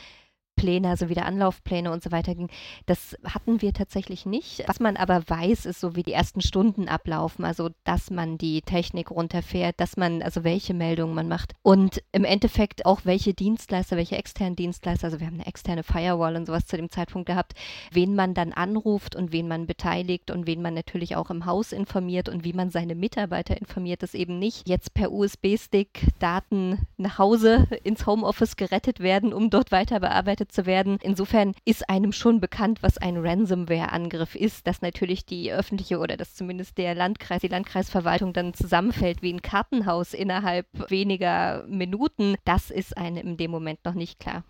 [0.56, 2.48] Pläne, also wieder Anlaufpläne und so weiter ging.
[2.86, 4.64] Das hatten wir tatsächlich nicht.
[4.66, 8.62] Was man aber weiß, ist so, wie die ersten Stunden ablaufen, also dass man die
[8.62, 13.96] Technik runterfährt, dass man, also welche Meldungen man macht und im Endeffekt auch welche Dienstleister,
[13.96, 17.54] welche externen Dienstleister, also wir haben eine externe Firewall und sowas zu dem Zeitpunkt gehabt,
[17.92, 21.72] wen man dann anruft und wen man beteiligt und wen man natürlich auch im Haus
[21.72, 27.18] informiert und wie man seine Mitarbeiter informiert, dass eben nicht jetzt per USB-Stick Daten nach
[27.18, 30.98] Hause ins Homeoffice gerettet werden, um dort weiter bearbeitet beobachtet zu werden.
[31.02, 36.34] Insofern ist einem schon bekannt, was ein Ransomware-Angriff ist, dass natürlich die öffentliche oder dass
[36.34, 42.36] zumindest der Landkreis, die Landkreisverwaltung dann zusammenfällt wie ein Kartenhaus innerhalb weniger Minuten.
[42.44, 44.44] Das ist einem in dem Moment noch nicht klar.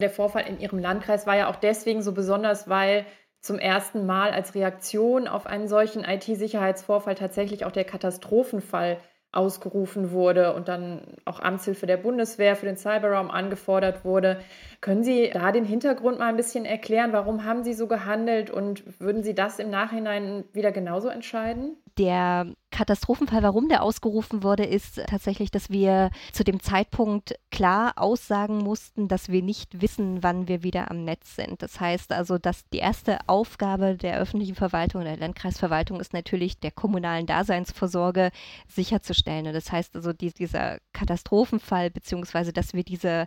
[0.00, 3.04] Der Vorfall in Ihrem Landkreis war ja auch deswegen so besonders, weil
[3.42, 8.98] zum ersten Mal als Reaktion auf einen solchen IT-Sicherheitsvorfall tatsächlich auch der Katastrophenfall
[9.32, 14.40] ausgerufen wurde und dann auch Amtshilfe der Bundeswehr für den Cyberraum angefordert wurde.
[14.80, 17.12] Können Sie da den Hintergrund mal ein bisschen erklären?
[17.12, 21.76] Warum haben Sie so gehandelt und würden Sie das im Nachhinein wieder genauso entscheiden?
[22.00, 28.56] Der Katastrophenfall, warum der ausgerufen wurde, ist tatsächlich, dass wir zu dem Zeitpunkt klar aussagen
[28.56, 31.60] mussten, dass wir nicht wissen, wann wir wieder am Netz sind.
[31.60, 36.70] Das heißt also, dass die erste Aufgabe der öffentlichen Verwaltung, der Landkreisverwaltung ist natürlich der
[36.70, 38.30] kommunalen Daseinsvorsorge
[38.66, 39.48] sicherzustellen.
[39.48, 43.26] Und das heißt also, die, dieser Katastrophenfall, beziehungsweise, dass wir diese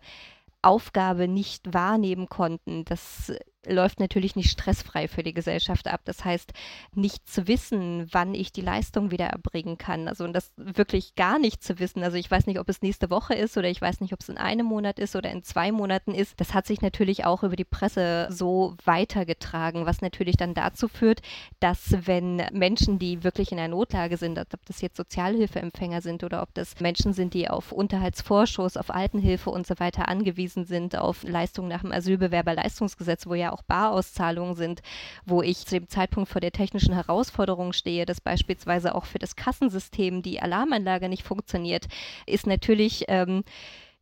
[0.63, 3.31] Aufgabe nicht wahrnehmen konnten, das
[3.65, 6.01] läuft natürlich nicht stressfrei für die Gesellschaft ab.
[6.05, 6.53] Das heißt,
[6.93, 10.07] nicht zu wissen, wann ich die Leistung wieder erbringen kann.
[10.07, 12.03] Also und das wirklich gar nicht zu wissen.
[12.03, 14.29] Also ich weiß nicht, ob es nächste Woche ist oder ich weiß nicht, ob es
[14.29, 16.39] in einem Monat ist oder in zwei Monaten ist.
[16.39, 21.21] Das hat sich natürlich auch über die Presse so weitergetragen, was natürlich dann dazu führt,
[21.59, 26.41] dass wenn Menschen, die wirklich in einer Notlage sind, ob das jetzt Sozialhilfeempfänger sind oder
[26.41, 31.23] ob das Menschen sind, die auf Unterhaltsvorschuss, auf Altenhilfe und so weiter angewiesen sind, auf
[31.23, 34.81] Leistungen nach dem Asylbewerberleistungsgesetz, wo ja auch Barauszahlungen sind,
[35.25, 39.35] wo ich zu dem Zeitpunkt vor der technischen Herausforderung stehe, dass beispielsweise auch für das
[39.35, 41.85] Kassensystem die Alarmanlage nicht funktioniert,
[42.25, 43.43] ist natürlich ähm,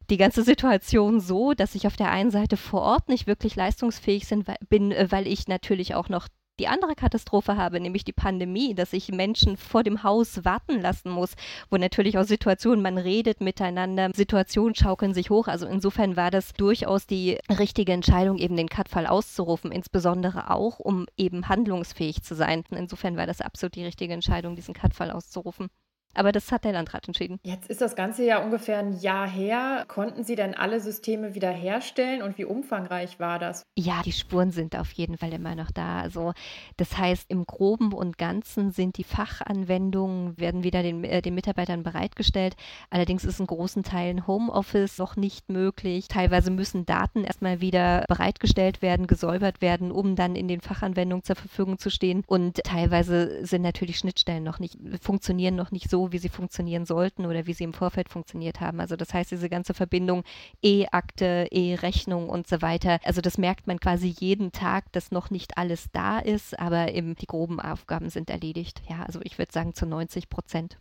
[0.10, 4.28] die ganze Situation so, dass ich auf der einen Seite vor Ort nicht wirklich leistungsfähig
[4.70, 6.28] bin, äh, weil ich natürlich auch noch
[6.62, 11.10] die andere Katastrophe habe, nämlich die Pandemie, dass ich Menschen vor dem Haus warten lassen
[11.10, 11.34] muss,
[11.71, 15.47] wo natürlich auch Situationen, man redet miteinander, Situationen schaukeln sich hoch.
[15.47, 21.08] Also insofern war das durchaus die richtige Entscheidung, eben den Cut-Fall auszurufen, insbesondere auch, um
[21.17, 22.63] eben handlungsfähig zu sein.
[22.69, 25.69] Insofern war das absolut die richtige Entscheidung, diesen Cut-Fall auszurufen.
[26.13, 27.39] Aber das hat der Landrat entschieden.
[27.43, 29.86] Jetzt ist das Ganze ja ungefähr ein Jahr her.
[29.88, 33.63] Konnten Sie denn alle Systeme wiederherstellen und wie umfangreich war das?
[33.78, 36.02] Ja, die Spuren sind auf jeden Fall immer noch da.
[36.02, 36.34] Also
[36.78, 41.84] das heißt, im Groben und Ganzen sind die Fachanwendungen, werden wieder den, äh, den Mitarbeitern
[41.84, 42.56] bereitgestellt.
[42.89, 46.08] Allerdings ist in großen Teilen Homeoffice noch nicht möglich.
[46.08, 51.36] Teilweise müssen Daten erstmal wieder bereitgestellt werden, gesäubert werden, um dann in den Fachanwendungen zur
[51.36, 52.24] Verfügung zu stehen.
[52.28, 57.26] Und teilweise sind natürlich Schnittstellen noch nicht, funktionieren noch nicht so wie sie funktionieren sollten
[57.26, 58.80] oder wie sie im Vorfeld funktioniert haben.
[58.80, 60.24] Also das heißt, diese ganze Verbindung
[60.62, 63.00] E-Akte, E-Rechnung und so weiter.
[63.04, 67.16] Also das merkt man quasi jeden Tag, dass noch nicht alles da ist, aber eben
[67.16, 68.82] die groben Aufgaben sind erledigt.
[68.90, 70.80] Ja, also ich würde sagen zu 90 Prozent.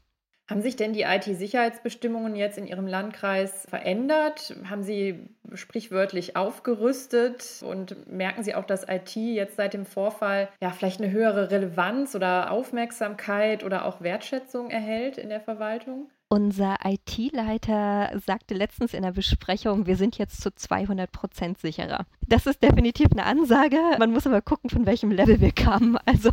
[0.51, 4.53] Haben sich denn die IT-Sicherheitsbestimmungen jetzt in Ihrem Landkreis verändert?
[4.69, 10.71] Haben Sie sprichwörtlich aufgerüstet und merken Sie auch, dass IT jetzt seit dem Vorfall ja
[10.71, 16.11] vielleicht eine höhere Relevanz oder Aufmerksamkeit oder auch Wertschätzung erhält in der Verwaltung?
[16.33, 22.07] Unser IT-Leiter sagte letztens in der Besprechung, wir sind jetzt zu 200 Prozent sicherer.
[22.29, 23.77] Das ist definitiv eine Ansage.
[23.99, 25.99] Man muss aber gucken, von welchem Level wir kamen.
[26.07, 26.31] Also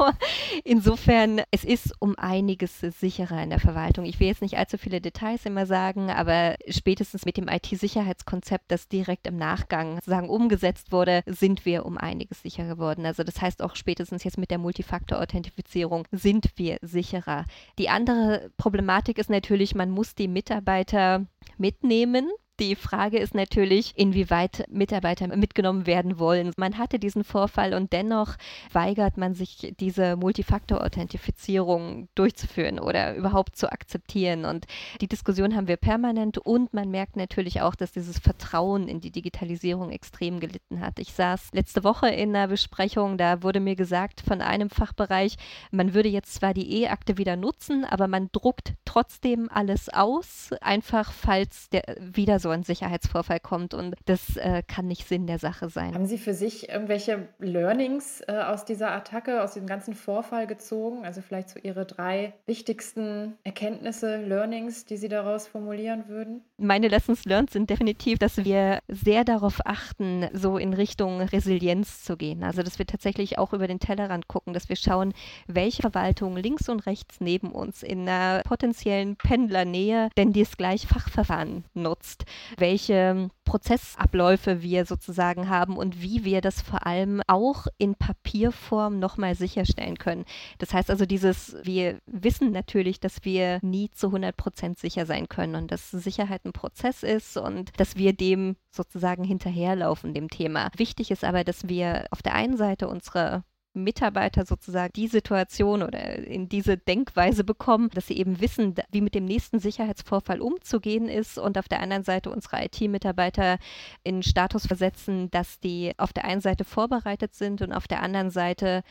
[0.63, 4.05] insofern, es ist um einiges sicherer in der Verwaltung.
[4.05, 8.87] Ich will jetzt nicht allzu viele Details immer sagen, aber spätestens mit dem IT-Sicherheitskonzept, das
[8.87, 13.07] direkt im Nachgang sozusagen umgesetzt wurde, sind wir um einiges sicherer geworden.
[13.07, 17.45] Also das heißt auch spätestens jetzt mit der Multifaktor-Authentifizierung sind wir sicherer.
[17.79, 21.25] Die andere Problematik ist natürlich, man muss die Mitarbeiter
[21.57, 26.53] mitnehmen die Frage ist natürlich, inwieweit Mitarbeiter mitgenommen werden wollen.
[26.57, 28.35] Man hatte diesen Vorfall und dennoch
[28.73, 34.45] weigert man sich, diese Multifaktor-Authentifizierung durchzuführen oder überhaupt zu akzeptieren.
[34.45, 34.65] Und
[35.01, 39.11] die Diskussion haben wir permanent und man merkt natürlich auch, dass dieses Vertrauen in die
[39.11, 40.97] Digitalisierung extrem gelitten hat.
[40.97, 45.35] Ich saß letzte Woche in einer Besprechung, da wurde mir gesagt von einem Fachbereich,
[45.69, 51.11] man würde jetzt zwar die E-Akte wieder nutzen, aber man druckt trotzdem alles aus, einfach
[51.11, 55.69] falls der wieder so ein Sicherheitsvorfall kommt und das äh, kann nicht Sinn der Sache
[55.69, 55.93] sein.
[55.93, 61.05] Haben Sie für sich irgendwelche Learnings äh, aus dieser Attacke, aus diesem ganzen Vorfall gezogen?
[61.05, 66.41] Also vielleicht so Ihre drei wichtigsten Erkenntnisse, Learnings, die Sie daraus formulieren würden?
[66.59, 72.17] Meine Lessons learned sind definitiv, dass wir sehr darauf achten, so in Richtung Resilienz zu
[72.17, 72.43] gehen.
[72.43, 75.13] Also dass wir tatsächlich auch über den Tellerrand gucken, dass wir schauen,
[75.45, 81.65] welche Verwaltung links und rechts neben uns in einer potenziellen Pendlernähe denn dieses gleich Fachverfahren
[81.75, 82.25] nutzt
[82.57, 89.35] welche Prozessabläufe wir sozusagen haben und wie wir das vor allem auch in Papierform nochmal
[89.35, 90.25] sicherstellen können.
[90.57, 95.29] Das heißt also dieses, wir wissen natürlich, dass wir nie zu 100 Prozent sicher sein
[95.29, 100.69] können und dass Sicherheit ein Prozess ist und dass wir dem sozusagen hinterherlaufen, dem Thema.
[100.77, 103.43] Wichtig ist aber, dass wir auf der einen Seite unsere
[103.77, 109.15] Mitarbeiter sozusagen die Situation oder in diese Denkweise bekommen, dass sie eben wissen, wie mit
[109.15, 113.57] dem nächsten Sicherheitsvorfall umzugehen ist und auf der anderen Seite unsere IT-Mitarbeiter
[114.03, 118.31] in Status versetzen, dass die auf der einen Seite vorbereitet sind und auf der anderen
[118.31, 118.83] Seite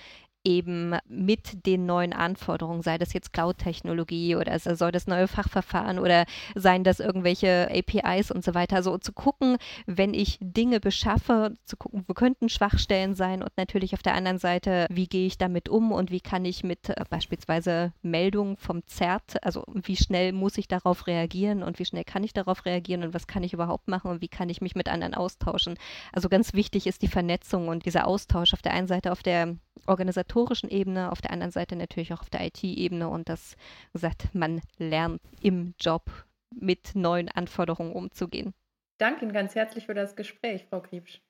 [0.46, 6.24] eben mit den neuen Anforderungen, sei das jetzt Cloud-Technologie oder soll das neue Fachverfahren oder
[6.54, 8.76] seien das irgendwelche APIs und so weiter.
[8.76, 9.56] Also zu gucken,
[9.86, 14.38] wenn ich Dinge beschaffe, zu gucken, wo könnten Schwachstellen sein und natürlich auf der anderen
[14.38, 18.86] Seite, wie gehe ich damit um und wie kann ich mit äh, beispielsweise Meldungen vom
[18.86, 23.02] ZERT, also wie schnell muss ich darauf reagieren und wie schnell kann ich darauf reagieren
[23.02, 25.76] und was kann ich überhaupt machen und wie kann ich mich mit anderen austauschen.
[26.12, 29.56] Also ganz wichtig ist die Vernetzung und dieser Austausch auf der einen Seite auf der
[29.86, 33.56] organisatorischen Ebene, auf der anderen Seite natürlich auch auf der IT-Ebene und das
[33.92, 36.02] gesagt, man lernt im Job
[36.54, 38.54] mit neuen Anforderungen umzugehen.
[38.98, 41.20] Danke Ihnen ganz herzlich für das Gespräch, Frau Kriebsch.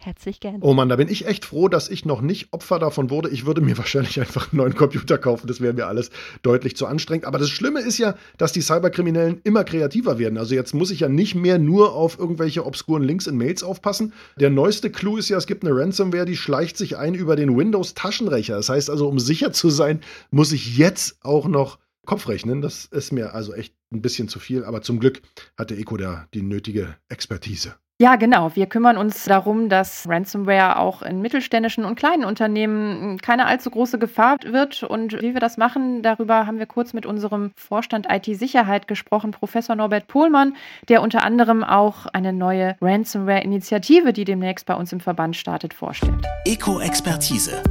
[0.00, 0.58] Herzlich gerne.
[0.60, 3.28] Oh Mann, da bin ich echt froh, dass ich noch nicht Opfer davon wurde.
[3.30, 5.48] Ich würde mir wahrscheinlich einfach einen neuen Computer kaufen.
[5.48, 6.10] Das wäre mir alles
[6.42, 7.24] deutlich zu anstrengend.
[7.24, 10.38] Aber das Schlimme ist ja, dass die Cyberkriminellen immer kreativer werden.
[10.38, 14.12] Also jetzt muss ich ja nicht mehr nur auf irgendwelche obskuren Links in Mails aufpassen.
[14.38, 17.56] Der neueste Clou ist ja, es gibt eine Ransomware, die schleicht sich ein über den
[17.56, 18.56] Windows-Taschenrechner.
[18.56, 22.62] Das heißt also, um sicher zu sein, muss ich jetzt auch noch Kopf rechnen.
[22.62, 24.64] Das ist mir also echt ein bisschen zu viel.
[24.64, 25.22] Aber zum Glück
[25.56, 27.74] hat der Eco da die nötige Expertise.
[28.00, 28.54] Ja, genau.
[28.54, 33.98] Wir kümmern uns darum, dass Ransomware auch in mittelständischen und kleinen Unternehmen keine allzu große
[33.98, 34.84] Gefahr wird.
[34.84, 39.74] Und wie wir das machen, darüber haben wir kurz mit unserem Vorstand IT-Sicherheit gesprochen, Professor
[39.74, 40.54] Norbert Pohlmann,
[40.88, 46.24] der unter anderem auch eine neue Ransomware-Initiative, die demnächst bei uns im Verband startet, vorstellt.
[46.44, 47.64] Eco-Expertise.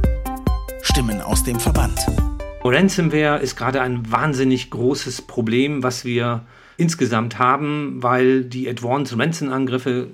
[0.82, 2.06] Stimmen aus dem Verband.
[2.64, 6.42] Ransomware ist gerade ein wahnsinnig großes Problem, was wir
[6.78, 10.08] insgesamt haben, weil die Advanced Ransom-Angriffe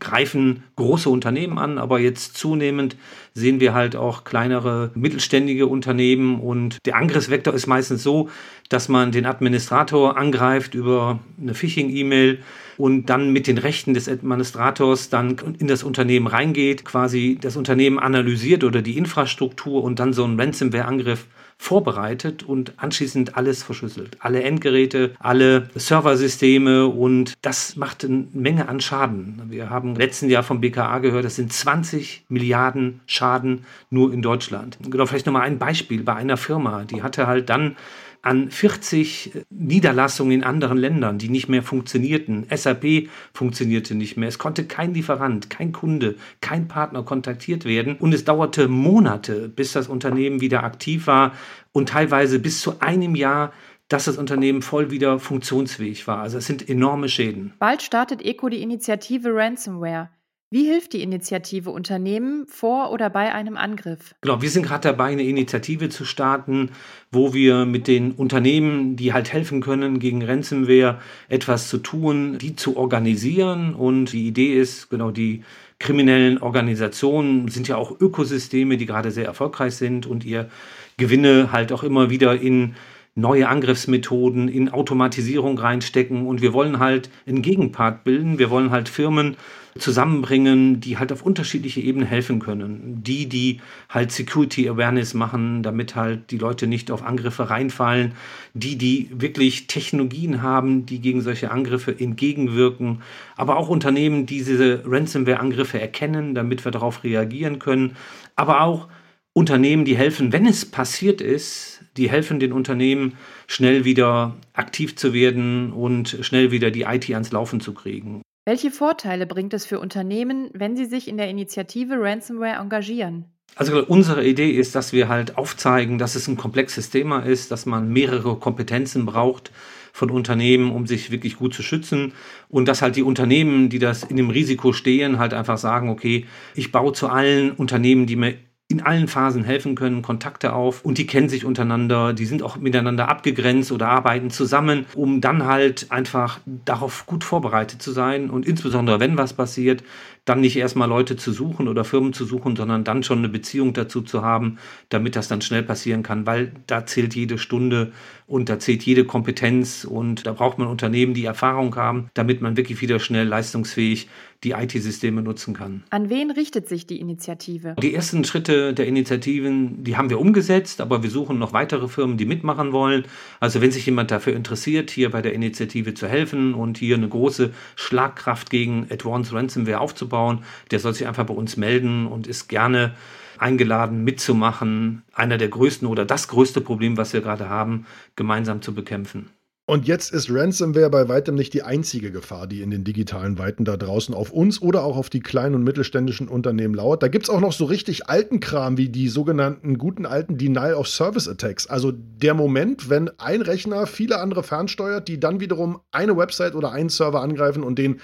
[0.00, 2.96] greifen große Unternehmen an, aber jetzt zunehmend
[3.34, 8.28] sehen wir halt auch kleinere mittelständige Unternehmen und der Angriffsvektor ist meistens so,
[8.68, 12.40] dass man den Administrator angreift über eine Phishing-E-Mail
[12.76, 17.98] und dann mit den Rechten des Administrators dann in das Unternehmen reingeht, quasi das Unternehmen
[17.98, 21.26] analysiert oder die Infrastruktur und dann so einen Ransomware-Angriff
[21.60, 24.16] vorbereitet und anschließend alles verschlüsselt.
[24.20, 29.42] Alle Endgeräte, alle Serversysteme und das macht eine Menge an Schaden.
[29.50, 34.78] Wir haben letzten Jahr vom BKA gehört, das sind 20 Milliarden Schaden nur in Deutschland.
[34.82, 37.76] Genau, vielleicht nochmal ein Beispiel bei einer Firma, die hatte halt dann
[38.22, 42.46] an 40 Niederlassungen in anderen Ländern, die nicht mehr funktionierten.
[42.54, 44.28] SAP funktionierte nicht mehr.
[44.28, 47.96] Es konnte kein Lieferant, kein Kunde, kein Partner kontaktiert werden.
[47.96, 51.32] Und es dauerte Monate, bis das Unternehmen wieder aktiv war
[51.72, 53.52] und teilweise bis zu einem Jahr
[53.88, 56.20] dass das Unternehmen voll wieder funktionsfähig war.
[56.20, 57.54] Also es sind enorme Schäden.
[57.58, 60.10] Bald startet ECO die Initiative Ransomware.
[60.52, 64.16] Wie hilft die Initiative Unternehmen vor oder bei einem Angriff?
[64.20, 66.70] Genau, wir sind gerade dabei, eine Initiative zu starten,
[67.12, 72.56] wo wir mit den Unternehmen, die halt helfen können, gegen Ransomware etwas zu tun, die
[72.56, 73.76] zu organisieren.
[73.76, 75.44] Und die Idee ist, genau, die
[75.78, 80.50] kriminellen Organisationen sind ja auch Ökosysteme, die gerade sehr erfolgreich sind und ihr
[80.96, 82.74] Gewinne halt auch immer wieder in
[83.20, 86.26] neue Angriffsmethoden, in Automatisierung reinstecken.
[86.26, 88.38] Und wir wollen halt einen Gegenpart bilden.
[88.38, 89.36] Wir wollen halt Firmen
[89.78, 93.02] zusammenbringen, die halt auf unterschiedliche Ebenen helfen können.
[93.04, 98.12] Die, die halt Security Awareness machen, damit halt die Leute nicht auf Angriffe reinfallen.
[98.54, 103.02] Die, die wirklich Technologien haben, die gegen solche Angriffe entgegenwirken.
[103.36, 107.96] Aber auch Unternehmen, die diese Ransomware-Angriffe erkennen, damit wir darauf reagieren können.
[108.36, 108.88] Aber auch
[109.32, 115.12] Unternehmen, die helfen, wenn es passiert ist, die helfen den Unternehmen, schnell wieder aktiv zu
[115.12, 118.22] werden und schnell wieder die IT ans Laufen zu kriegen.
[118.46, 123.26] Welche Vorteile bringt es für Unternehmen, wenn sie sich in der Initiative Ransomware engagieren?
[123.54, 127.66] Also unsere Idee ist, dass wir halt aufzeigen, dass es ein komplexes Thema ist, dass
[127.66, 129.52] man mehrere Kompetenzen braucht
[129.92, 132.12] von Unternehmen, um sich wirklich gut zu schützen
[132.48, 136.26] und dass halt die Unternehmen, die das in dem Risiko stehen, halt einfach sagen, okay,
[136.54, 138.34] ich baue zu allen Unternehmen, die mir
[138.70, 142.56] in allen Phasen helfen können, Kontakte auf und die kennen sich untereinander, die sind auch
[142.56, 148.46] miteinander abgegrenzt oder arbeiten zusammen, um dann halt einfach darauf gut vorbereitet zu sein und
[148.46, 149.82] insbesondere wenn was passiert,
[150.24, 153.72] dann nicht erstmal Leute zu suchen oder Firmen zu suchen, sondern dann schon eine Beziehung
[153.72, 157.92] dazu zu haben, damit das dann schnell passieren kann, weil da zählt jede Stunde
[158.30, 162.56] und da zählt jede Kompetenz und da braucht man Unternehmen, die Erfahrung haben, damit man
[162.56, 164.08] wirklich wieder schnell leistungsfähig
[164.44, 165.82] die IT-Systeme nutzen kann.
[165.90, 167.74] An wen richtet sich die Initiative?
[167.82, 172.18] Die ersten Schritte der Initiativen, die haben wir umgesetzt, aber wir suchen noch weitere Firmen,
[172.18, 173.04] die mitmachen wollen.
[173.40, 177.08] Also wenn sich jemand dafür interessiert, hier bei der Initiative zu helfen und hier eine
[177.08, 182.48] große Schlagkraft gegen Advanced Ransomware aufzubauen, der soll sich einfach bei uns melden und ist
[182.48, 182.94] gerne
[183.40, 188.74] eingeladen, mitzumachen, einer der größten oder das größte Problem, was wir gerade haben, gemeinsam zu
[188.74, 189.30] bekämpfen.
[189.70, 193.64] Und jetzt ist Ransomware bei weitem nicht die einzige Gefahr, die in den digitalen Weiten
[193.64, 197.04] da draußen auf uns oder auch auf die kleinen und mittelständischen Unternehmen lauert.
[197.04, 200.74] Da gibt es auch noch so richtig alten Kram wie die sogenannten guten alten Denial
[200.74, 201.68] of Service Attacks.
[201.68, 206.72] Also der Moment, wenn ein Rechner viele andere fernsteuert, die dann wiederum eine Website oder
[206.72, 208.00] einen Server angreifen und den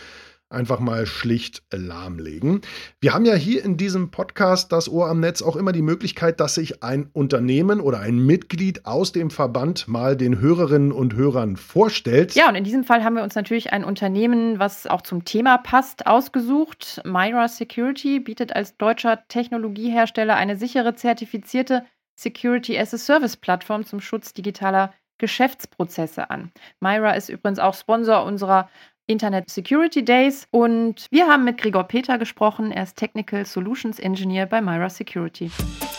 [0.49, 2.61] einfach mal schlicht lahmlegen.
[3.01, 6.39] Wir haben ja hier in diesem Podcast das Ohr am Netz auch immer die Möglichkeit,
[6.41, 11.57] dass sich ein Unternehmen oder ein Mitglied aus dem Verband mal den Hörerinnen und Hörern
[11.57, 12.35] vorstellt.
[12.35, 15.59] Ja, und in diesem Fall haben wir uns natürlich ein Unternehmen, was auch zum Thema
[15.59, 17.01] passt, ausgesucht.
[17.05, 24.01] Myra Security bietet als deutscher Technologiehersteller eine sichere, zertifizierte Security as a Service Plattform zum
[24.01, 26.53] Schutz digitaler Geschäftsprozesse an.
[26.81, 28.69] Myra ist übrigens auch Sponsor unserer
[29.07, 32.73] Internet Security Days und wir haben mit Gregor Peter gesprochen.
[32.73, 35.51] Er ist Technical Solutions Engineer bei Myra Security.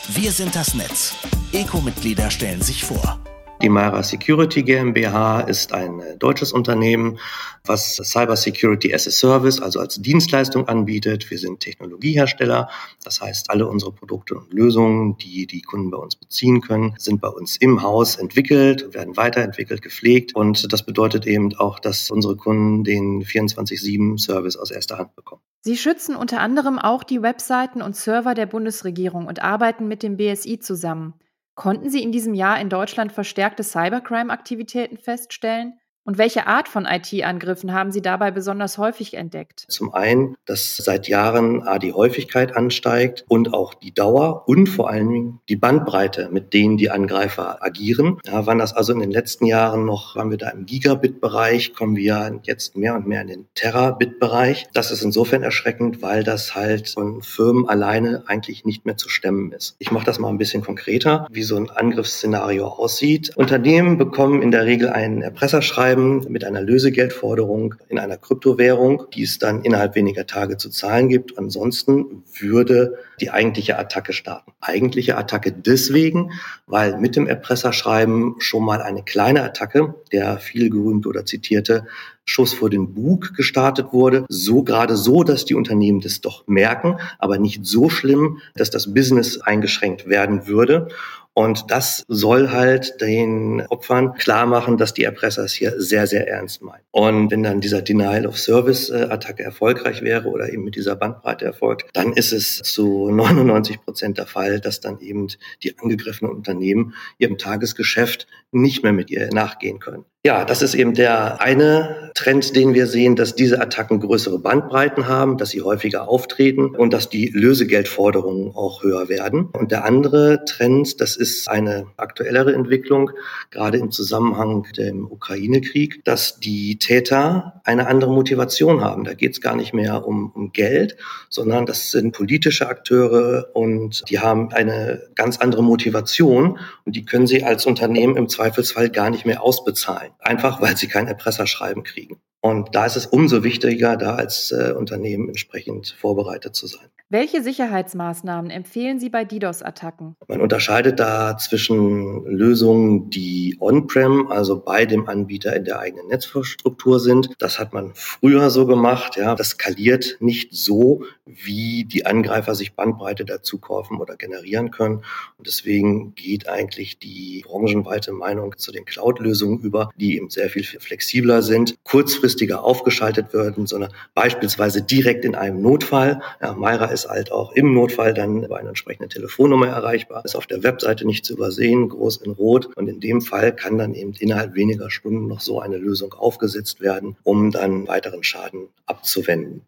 [0.10, 1.16] Wir sind das Netz.
[1.54, 3.20] Eco-Mitglieder stellen sich vor.
[3.60, 7.18] Die Mara Security GmbH ist ein deutsches Unternehmen,
[7.66, 11.32] was Cyber Security as a Service, also als Dienstleistung anbietet.
[11.32, 12.70] Wir sind Technologiehersteller.
[13.04, 17.20] Das heißt, alle unsere Produkte und Lösungen, die die Kunden bei uns beziehen können, sind
[17.20, 20.36] bei uns im Haus entwickelt, werden weiterentwickelt, gepflegt.
[20.36, 25.42] Und das bedeutet eben auch, dass unsere Kunden den 24-7 Service aus erster Hand bekommen.
[25.62, 30.18] Sie schützen unter anderem auch die Webseiten und Server der Bundesregierung und arbeiten mit dem
[30.18, 31.16] BSI zusammen.
[31.58, 35.80] Konnten Sie in diesem Jahr in Deutschland verstärkte Cybercrime-Aktivitäten feststellen?
[36.08, 39.66] Und welche Art von IT-Angriffen haben Sie dabei besonders häufig entdeckt?
[39.68, 44.90] Zum einen, dass seit Jahren A, die Häufigkeit ansteigt und auch die Dauer und vor
[44.90, 48.22] allen Dingen die Bandbreite, mit denen die Angreifer agieren.
[48.26, 51.98] Ja, waren das also in den letzten Jahren noch, waren wir da im Gigabit-Bereich, kommen
[51.98, 54.68] wir jetzt mehr und mehr in den Terabit-Bereich.
[54.72, 59.52] Das ist insofern erschreckend, weil das halt von Firmen alleine eigentlich nicht mehr zu stemmen
[59.52, 59.76] ist.
[59.78, 63.36] Ich mache das mal ein bisschen konkreter, wie so ein Angriffsszenario aussieht.
[63.36, 69.24] Unternehmen bekommen in der Regel ein Erpresserschreiben schreiben mit einer Lösegeldforderung in einer Kryptowährung, die
[69.24, 71.38] es dann innerhalb weniger Tage zu zahlen gibt.
[71.38, 74.52] Ansonsten würde die eigentliche Attacke starten.
[74.62, 76.32] Eigentliche Attacke deswegen,
[76.68, 81.86] weil mit dem Erpresserschreiben schon mal eine kleine Attacke, der viel gerühmte oder zitierte
[82.26, 84.26] Schuss vor den Bug gestartet wurde.
[84.28, 88.94] So gerade so, dass die Unternehmen das doch merken, aber nicht so schlimm, dass das
[88.94, 90.90] Business eingeschränkt werden würde.
[91.38, 96.28] Und das soll halt den Opfern klar machen, dass die Erpresser es hier sehr, sehr
[96.28, 96.82] ernst meinen.
[96.90, 102.32] Und wenn dann dieser Denial-of-Service-Attacke erfolgreich wäre oder eben mit dieser Bandbreite erfolgt, dann ist
[102.32, 105.28] es zu 99 Prozent der Fall, dass dann eben
[105.62, 110.06] die angegriffenen Unternehmen ihrem Tagesgeschäft nicht mehr mit ihr nachgehen können.
[110.28, 115.08] Ja, das ist eben der eine Trend, den wir sehen, dass diese Attacken größere Bandbreiten
[115.08, 119.46] haben, dass sie häufiger auftreten und dass die Lösegeldforderungen auch höher werden.
[119.54, 123.12] Und der andere Trend, das ist eine aktuellere Entwicklung,
[123.52, 129.06] gerade im Zusammenhang mit dem Ukraine-Krieg, dass die Täter eine andere Motivation haben.
[129.06, 130.98] Da geht es gar nicht mehr um, um Geld,
[131.30, 137.28] sondern das sind politische Akteure und die haben eine ganz andere Motivation und die können
[137.28, 142.20] sie als Unternehmen im Zweifelsfall gar nicht mehr ausbezahlen einfach weil sie kein Erpresserschreiben kriegen.
[142.42, 146.90] Und da ist es umso wichtiger, da als äh, Unternehmen entsprechend vorbereitet zu sein.
[147.10, 150.18] Welche Sicherheitsmaßnahmen empfehlen Sie bei DDoS-Attacken?
[150.28, 157.00] Man unterscheidet da zwischen Lösungen, die on-prem, also bei dem Anbieter in der eigenen Netzstruktur
[157.00, 157.30] sind.
[157.40, 159.16] Das hat man früher so gemacht.
[159.16, 164.98] Ja, das skaliert nicht so, wie die Angreifer sich Bandbreite dazu kaufen oder generieren können.
[165.38, 170.66] Und deswegen geht eigentlich die branchenweite Meinung zu den Cloud-Lösungen über, die eben sehr viel
[170.66, 176.22] flexibler sind, kurzfristiger aufgeschaltet werden, sondern beispielsweise direkt in einem Notfall.
[176.42, 180.48] Ja, Myra ist halt auch im Notfall dann über eine entsprechende Telefonnummer erreichbar, ist auf
[180.48, 182.76] der Webseite nicht zu übersehen, groß in Rot.
[182.76, 186.82] Und in dem Fall kann dann eben innerhalb weniger Stunden noch so eine Lösung aufgesetzt
[186.82, 189.62] werden, um dann weiteren Schaden abzuwenden.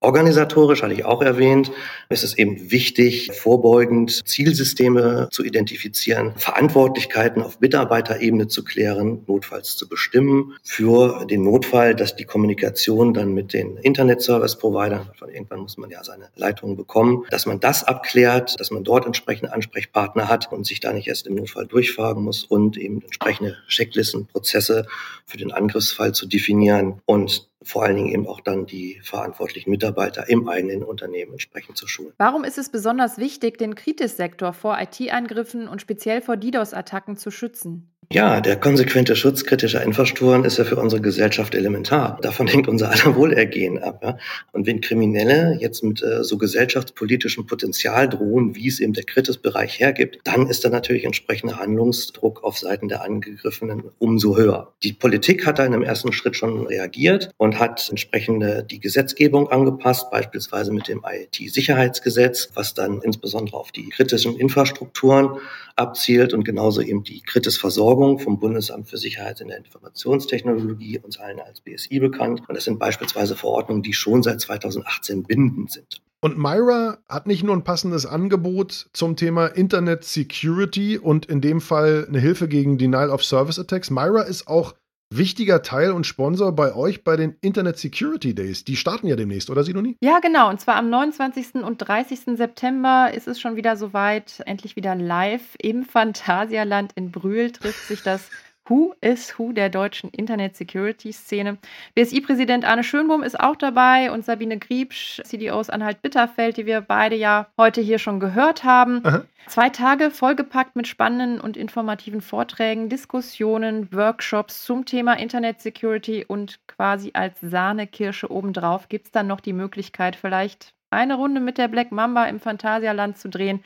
[0.00, 1.72] Organisatorisch hatte ich auch erwähnt,
[2.10, 9.88] ist es eben wichtig, vorbeugend Zielsysteme zu identifizieren, Verantwortlichkeiten auf Mitarbeiterebene zu klären, notfalls zu
[9.88, 15.90] bestimmen, für den Notfall, dass die Kommunikation dann mit den Internet-Service-Providern, von irgendwann muss man
[15.90, 20.66] ja seine Leitungen bekommen, dass man das abklärt, dass man dort entsprechende Ansprechpartner hat und
[20.66, 24.86] sich da nicht erst im Notfall durchfragen muss und eben entsprechende Checklisten, Prozesse
[25.24, 30.28] für den Angriffsfall zu definieren und vor allen Dingen eben auch dann die verantwortlichen Mitarbeiter
[30.28, 32.12] im eigenen Unternehmen entsprechend zu schulen.
[32.18, 37.95] Warum ist es besonders wichtig, den Kritissektor vor IT-Angriffen und speziell vor DDoS-Attacken zu schützen?
[38.12, 42.18] Ja, der konsequente Schutz kritischer Infrastrukturen ist ja für unsere Gesellschaft elementar.
[42.22, 44.00] Davon hängt unser aller Wohlergehen ab.
[44.02, 44.16] Ja?
[44.52, 49.80] Und wenn Kriminelle jetzt mit äh, so gesellschaftspolitischem Potenzial drohen, wie es eben der Kritisbereich
[49.80, 54.72] hergibt, dann ist da natürlich entsprechender Handlungsdruck auf Seiten der Angegriffenen umso höher.
[54.84, 59.50] Die Politik hat da in einem ersten Schritt schon reagiert und hat entsprechende die Gesetzgebung
[59.50, 65.38] angepasst, beispielsweise mit dem IT-Sicherheitsgesetz, was dann insbesondere auf die kritischen Infrastrukturen
[65.74, 71.40] abzielt und genauso eben die Kritisversorgung vom Bundesamt für Sicherheit in der Informationstechnologie, uns allen
[71.40, 72.42] als BSI bekannt.
[72.48, 76.00] Und das sind beispielsweise Verordnungen, die schon seit 2018 bindend sind.
[76.20, 81.60] Und Myra hat nicht nur ein passendes Angebot zum Thema Internet Security und in dem
[81.60, 83.90] Fall eine Hilfe gegen Denial of Service Attacks.
[83.90, 84.74] Myra ist auch
[85.10, 88.64] wichtiger Teil und Sponsor bei euch bei den Internet Security Days.
[88.64, 89.96] Die starten ja demnächst, oder Sidoni?
[90.00, 90.50] Ja, genau.
[90.50, 91.56] Und zwar am 29.
[91.56, 92.36] und 30.
[92.36, 98.02] September ist es schon wieder soweit, endlich wieder live im Phantasialand in Brühl trifft sich
[98.02, 98.30] das
[98.68, 101.58] Who is Who der deutschen Internet-Security-Szene.
[101.94, 107.14] BSI-Präsident Arne Schönbohm ist auch dabei und Sabine Griebsch, CDOs Anhalt Bitterfeld, die wir beide
[107.14, 109.04] ja heute hier schon gehört haben.
[109.04, 109.22] Aha.
[109.46, 117.12] Zwei Tage vollgepackt mit spannenden und informativen Vorträgen, Diskussionen, Workshops zum Thema Internet-Security und quasi
[117.14, 121.92] als Sahnekirsche obendrauf gibt es dann noch die Möglichkeit, vielleicht eine Runde mit der Black
[121.92, 123.62] Mamba im Phantasialand zu drehen.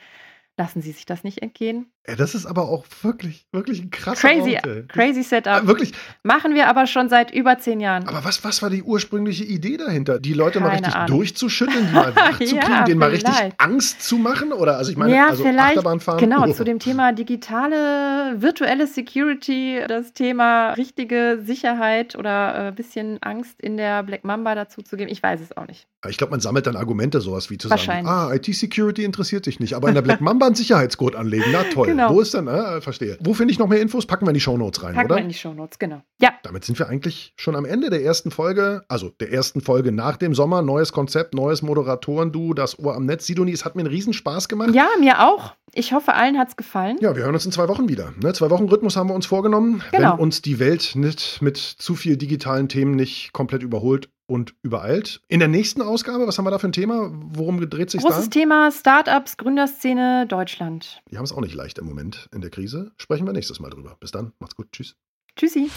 [0.57, 1.87] Lassen Sie sich das nicht entgehen.
[2.07, 5.53] Ja, das ist aber auch wirklich, wirklich ein krasser Crazy, Ort, crazy Setup.
[5.53, 5.93] Ah, wirklich.
[6.23, 8.07] Machen wir aber schon seit über zehn Jahren.
[8.07, 10.19] Aber was, was war die ursprüngliche Idee dahinter?
[10.19, 11.17] Die Leute mal Keine richtig Ahnung.
[11.17, 13.33] durchzuschütteln, die mal wach zu Ja, kriegen, denen mal richtig.
[13.59, 14.51] Angst zu machen?
[14.51, 16.19] Oder also ich meine, ja, also vielleicht, Achterbahnfahren.
[16.19, 16.53] genau, oh.
[16.53, 23.61] zu dem Thema digitale, virtuelle Security, das Thema richtige Sicherheit oder ein äh, bisschen Angst
[23.61, 25.11] in der Black Mamba dazu zu geben.
[25.11, 25.87] Ich weiß es auch nicht.
[26.09, 29.75] Ich glaube, man sammelt dann Argumente, sowas wie zu sagen, ah, IT-Security interessiert dich nicht,
[29.75, 31.87] aber in der Black Mamba einen Sicherheitscode anlegen, na toll.
[31.87, 32.13] Genau.
[32.13, 33.17] Wo ist denn, äh, verstehe.
[33.21, 34.05] Wo finde ich noch mehr Infos?
[34.05, 35.15] Packen wir in die Shownotes rein, Packen oder?
[35.15, 36.01] wir in die Shownotes, genau.
[36.21, 39.91] Ja, Damit sind wir eigentlich schon am Ende der ersten Folge, also der ersten Folge
[39.91, 40.61] nach dem Sommer.
[40.61, 43.25] Neues Konzept, neues Moderatoren-Du, das Ohr am Netz.
[43.25, 44.73] Sidoni, es hat mir einen Riesenspaß gemacht.
[44.73, 45.55] ja, mir auch.
[45.73, 46.97] Ich hoffe, allen hat es gefallen.
[46.99, 48.13] Ja, wir hören uns in zwei Wochen wieder.
[48.21, 48.33] Ne?
[48.33, 49.81] Zwei Wochen Rhythmus haben wir uns vorgenommen.
[49.91, 50.13] Genau.
[50.13, 55.21] Wenn uns die Welt nicht mit zu viel digitalen Themen nicht komplett überholt und übereilt.
[55.27, 57.11] In der nächsten Ausgabe, was haben wir da für ein Thema?
[57.11, 58.29] Worum dreht sich Großes da?
[58.29, 61.01] Thema Startups, Gründerszene, Deutschland.
[61.11, 62.91] Die haben es auch nicht leicht im Moment in der Krise.
[62.95, 63.97] Sprechen wir nächstes Mal drüber.
[63.99, 64.31] Bis dann.
[64.39, 64.71] Macht's gut.
[64.71, 64.95] Tschüss.
[65.35, 65.69] Tschüssi.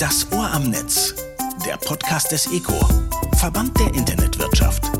[0.00, 1.14] Das Ohr am Netz,
[1.64, 2.88] der Podcast des ECO,
[3.36, 4.97] Verband der Internetwirtschaft.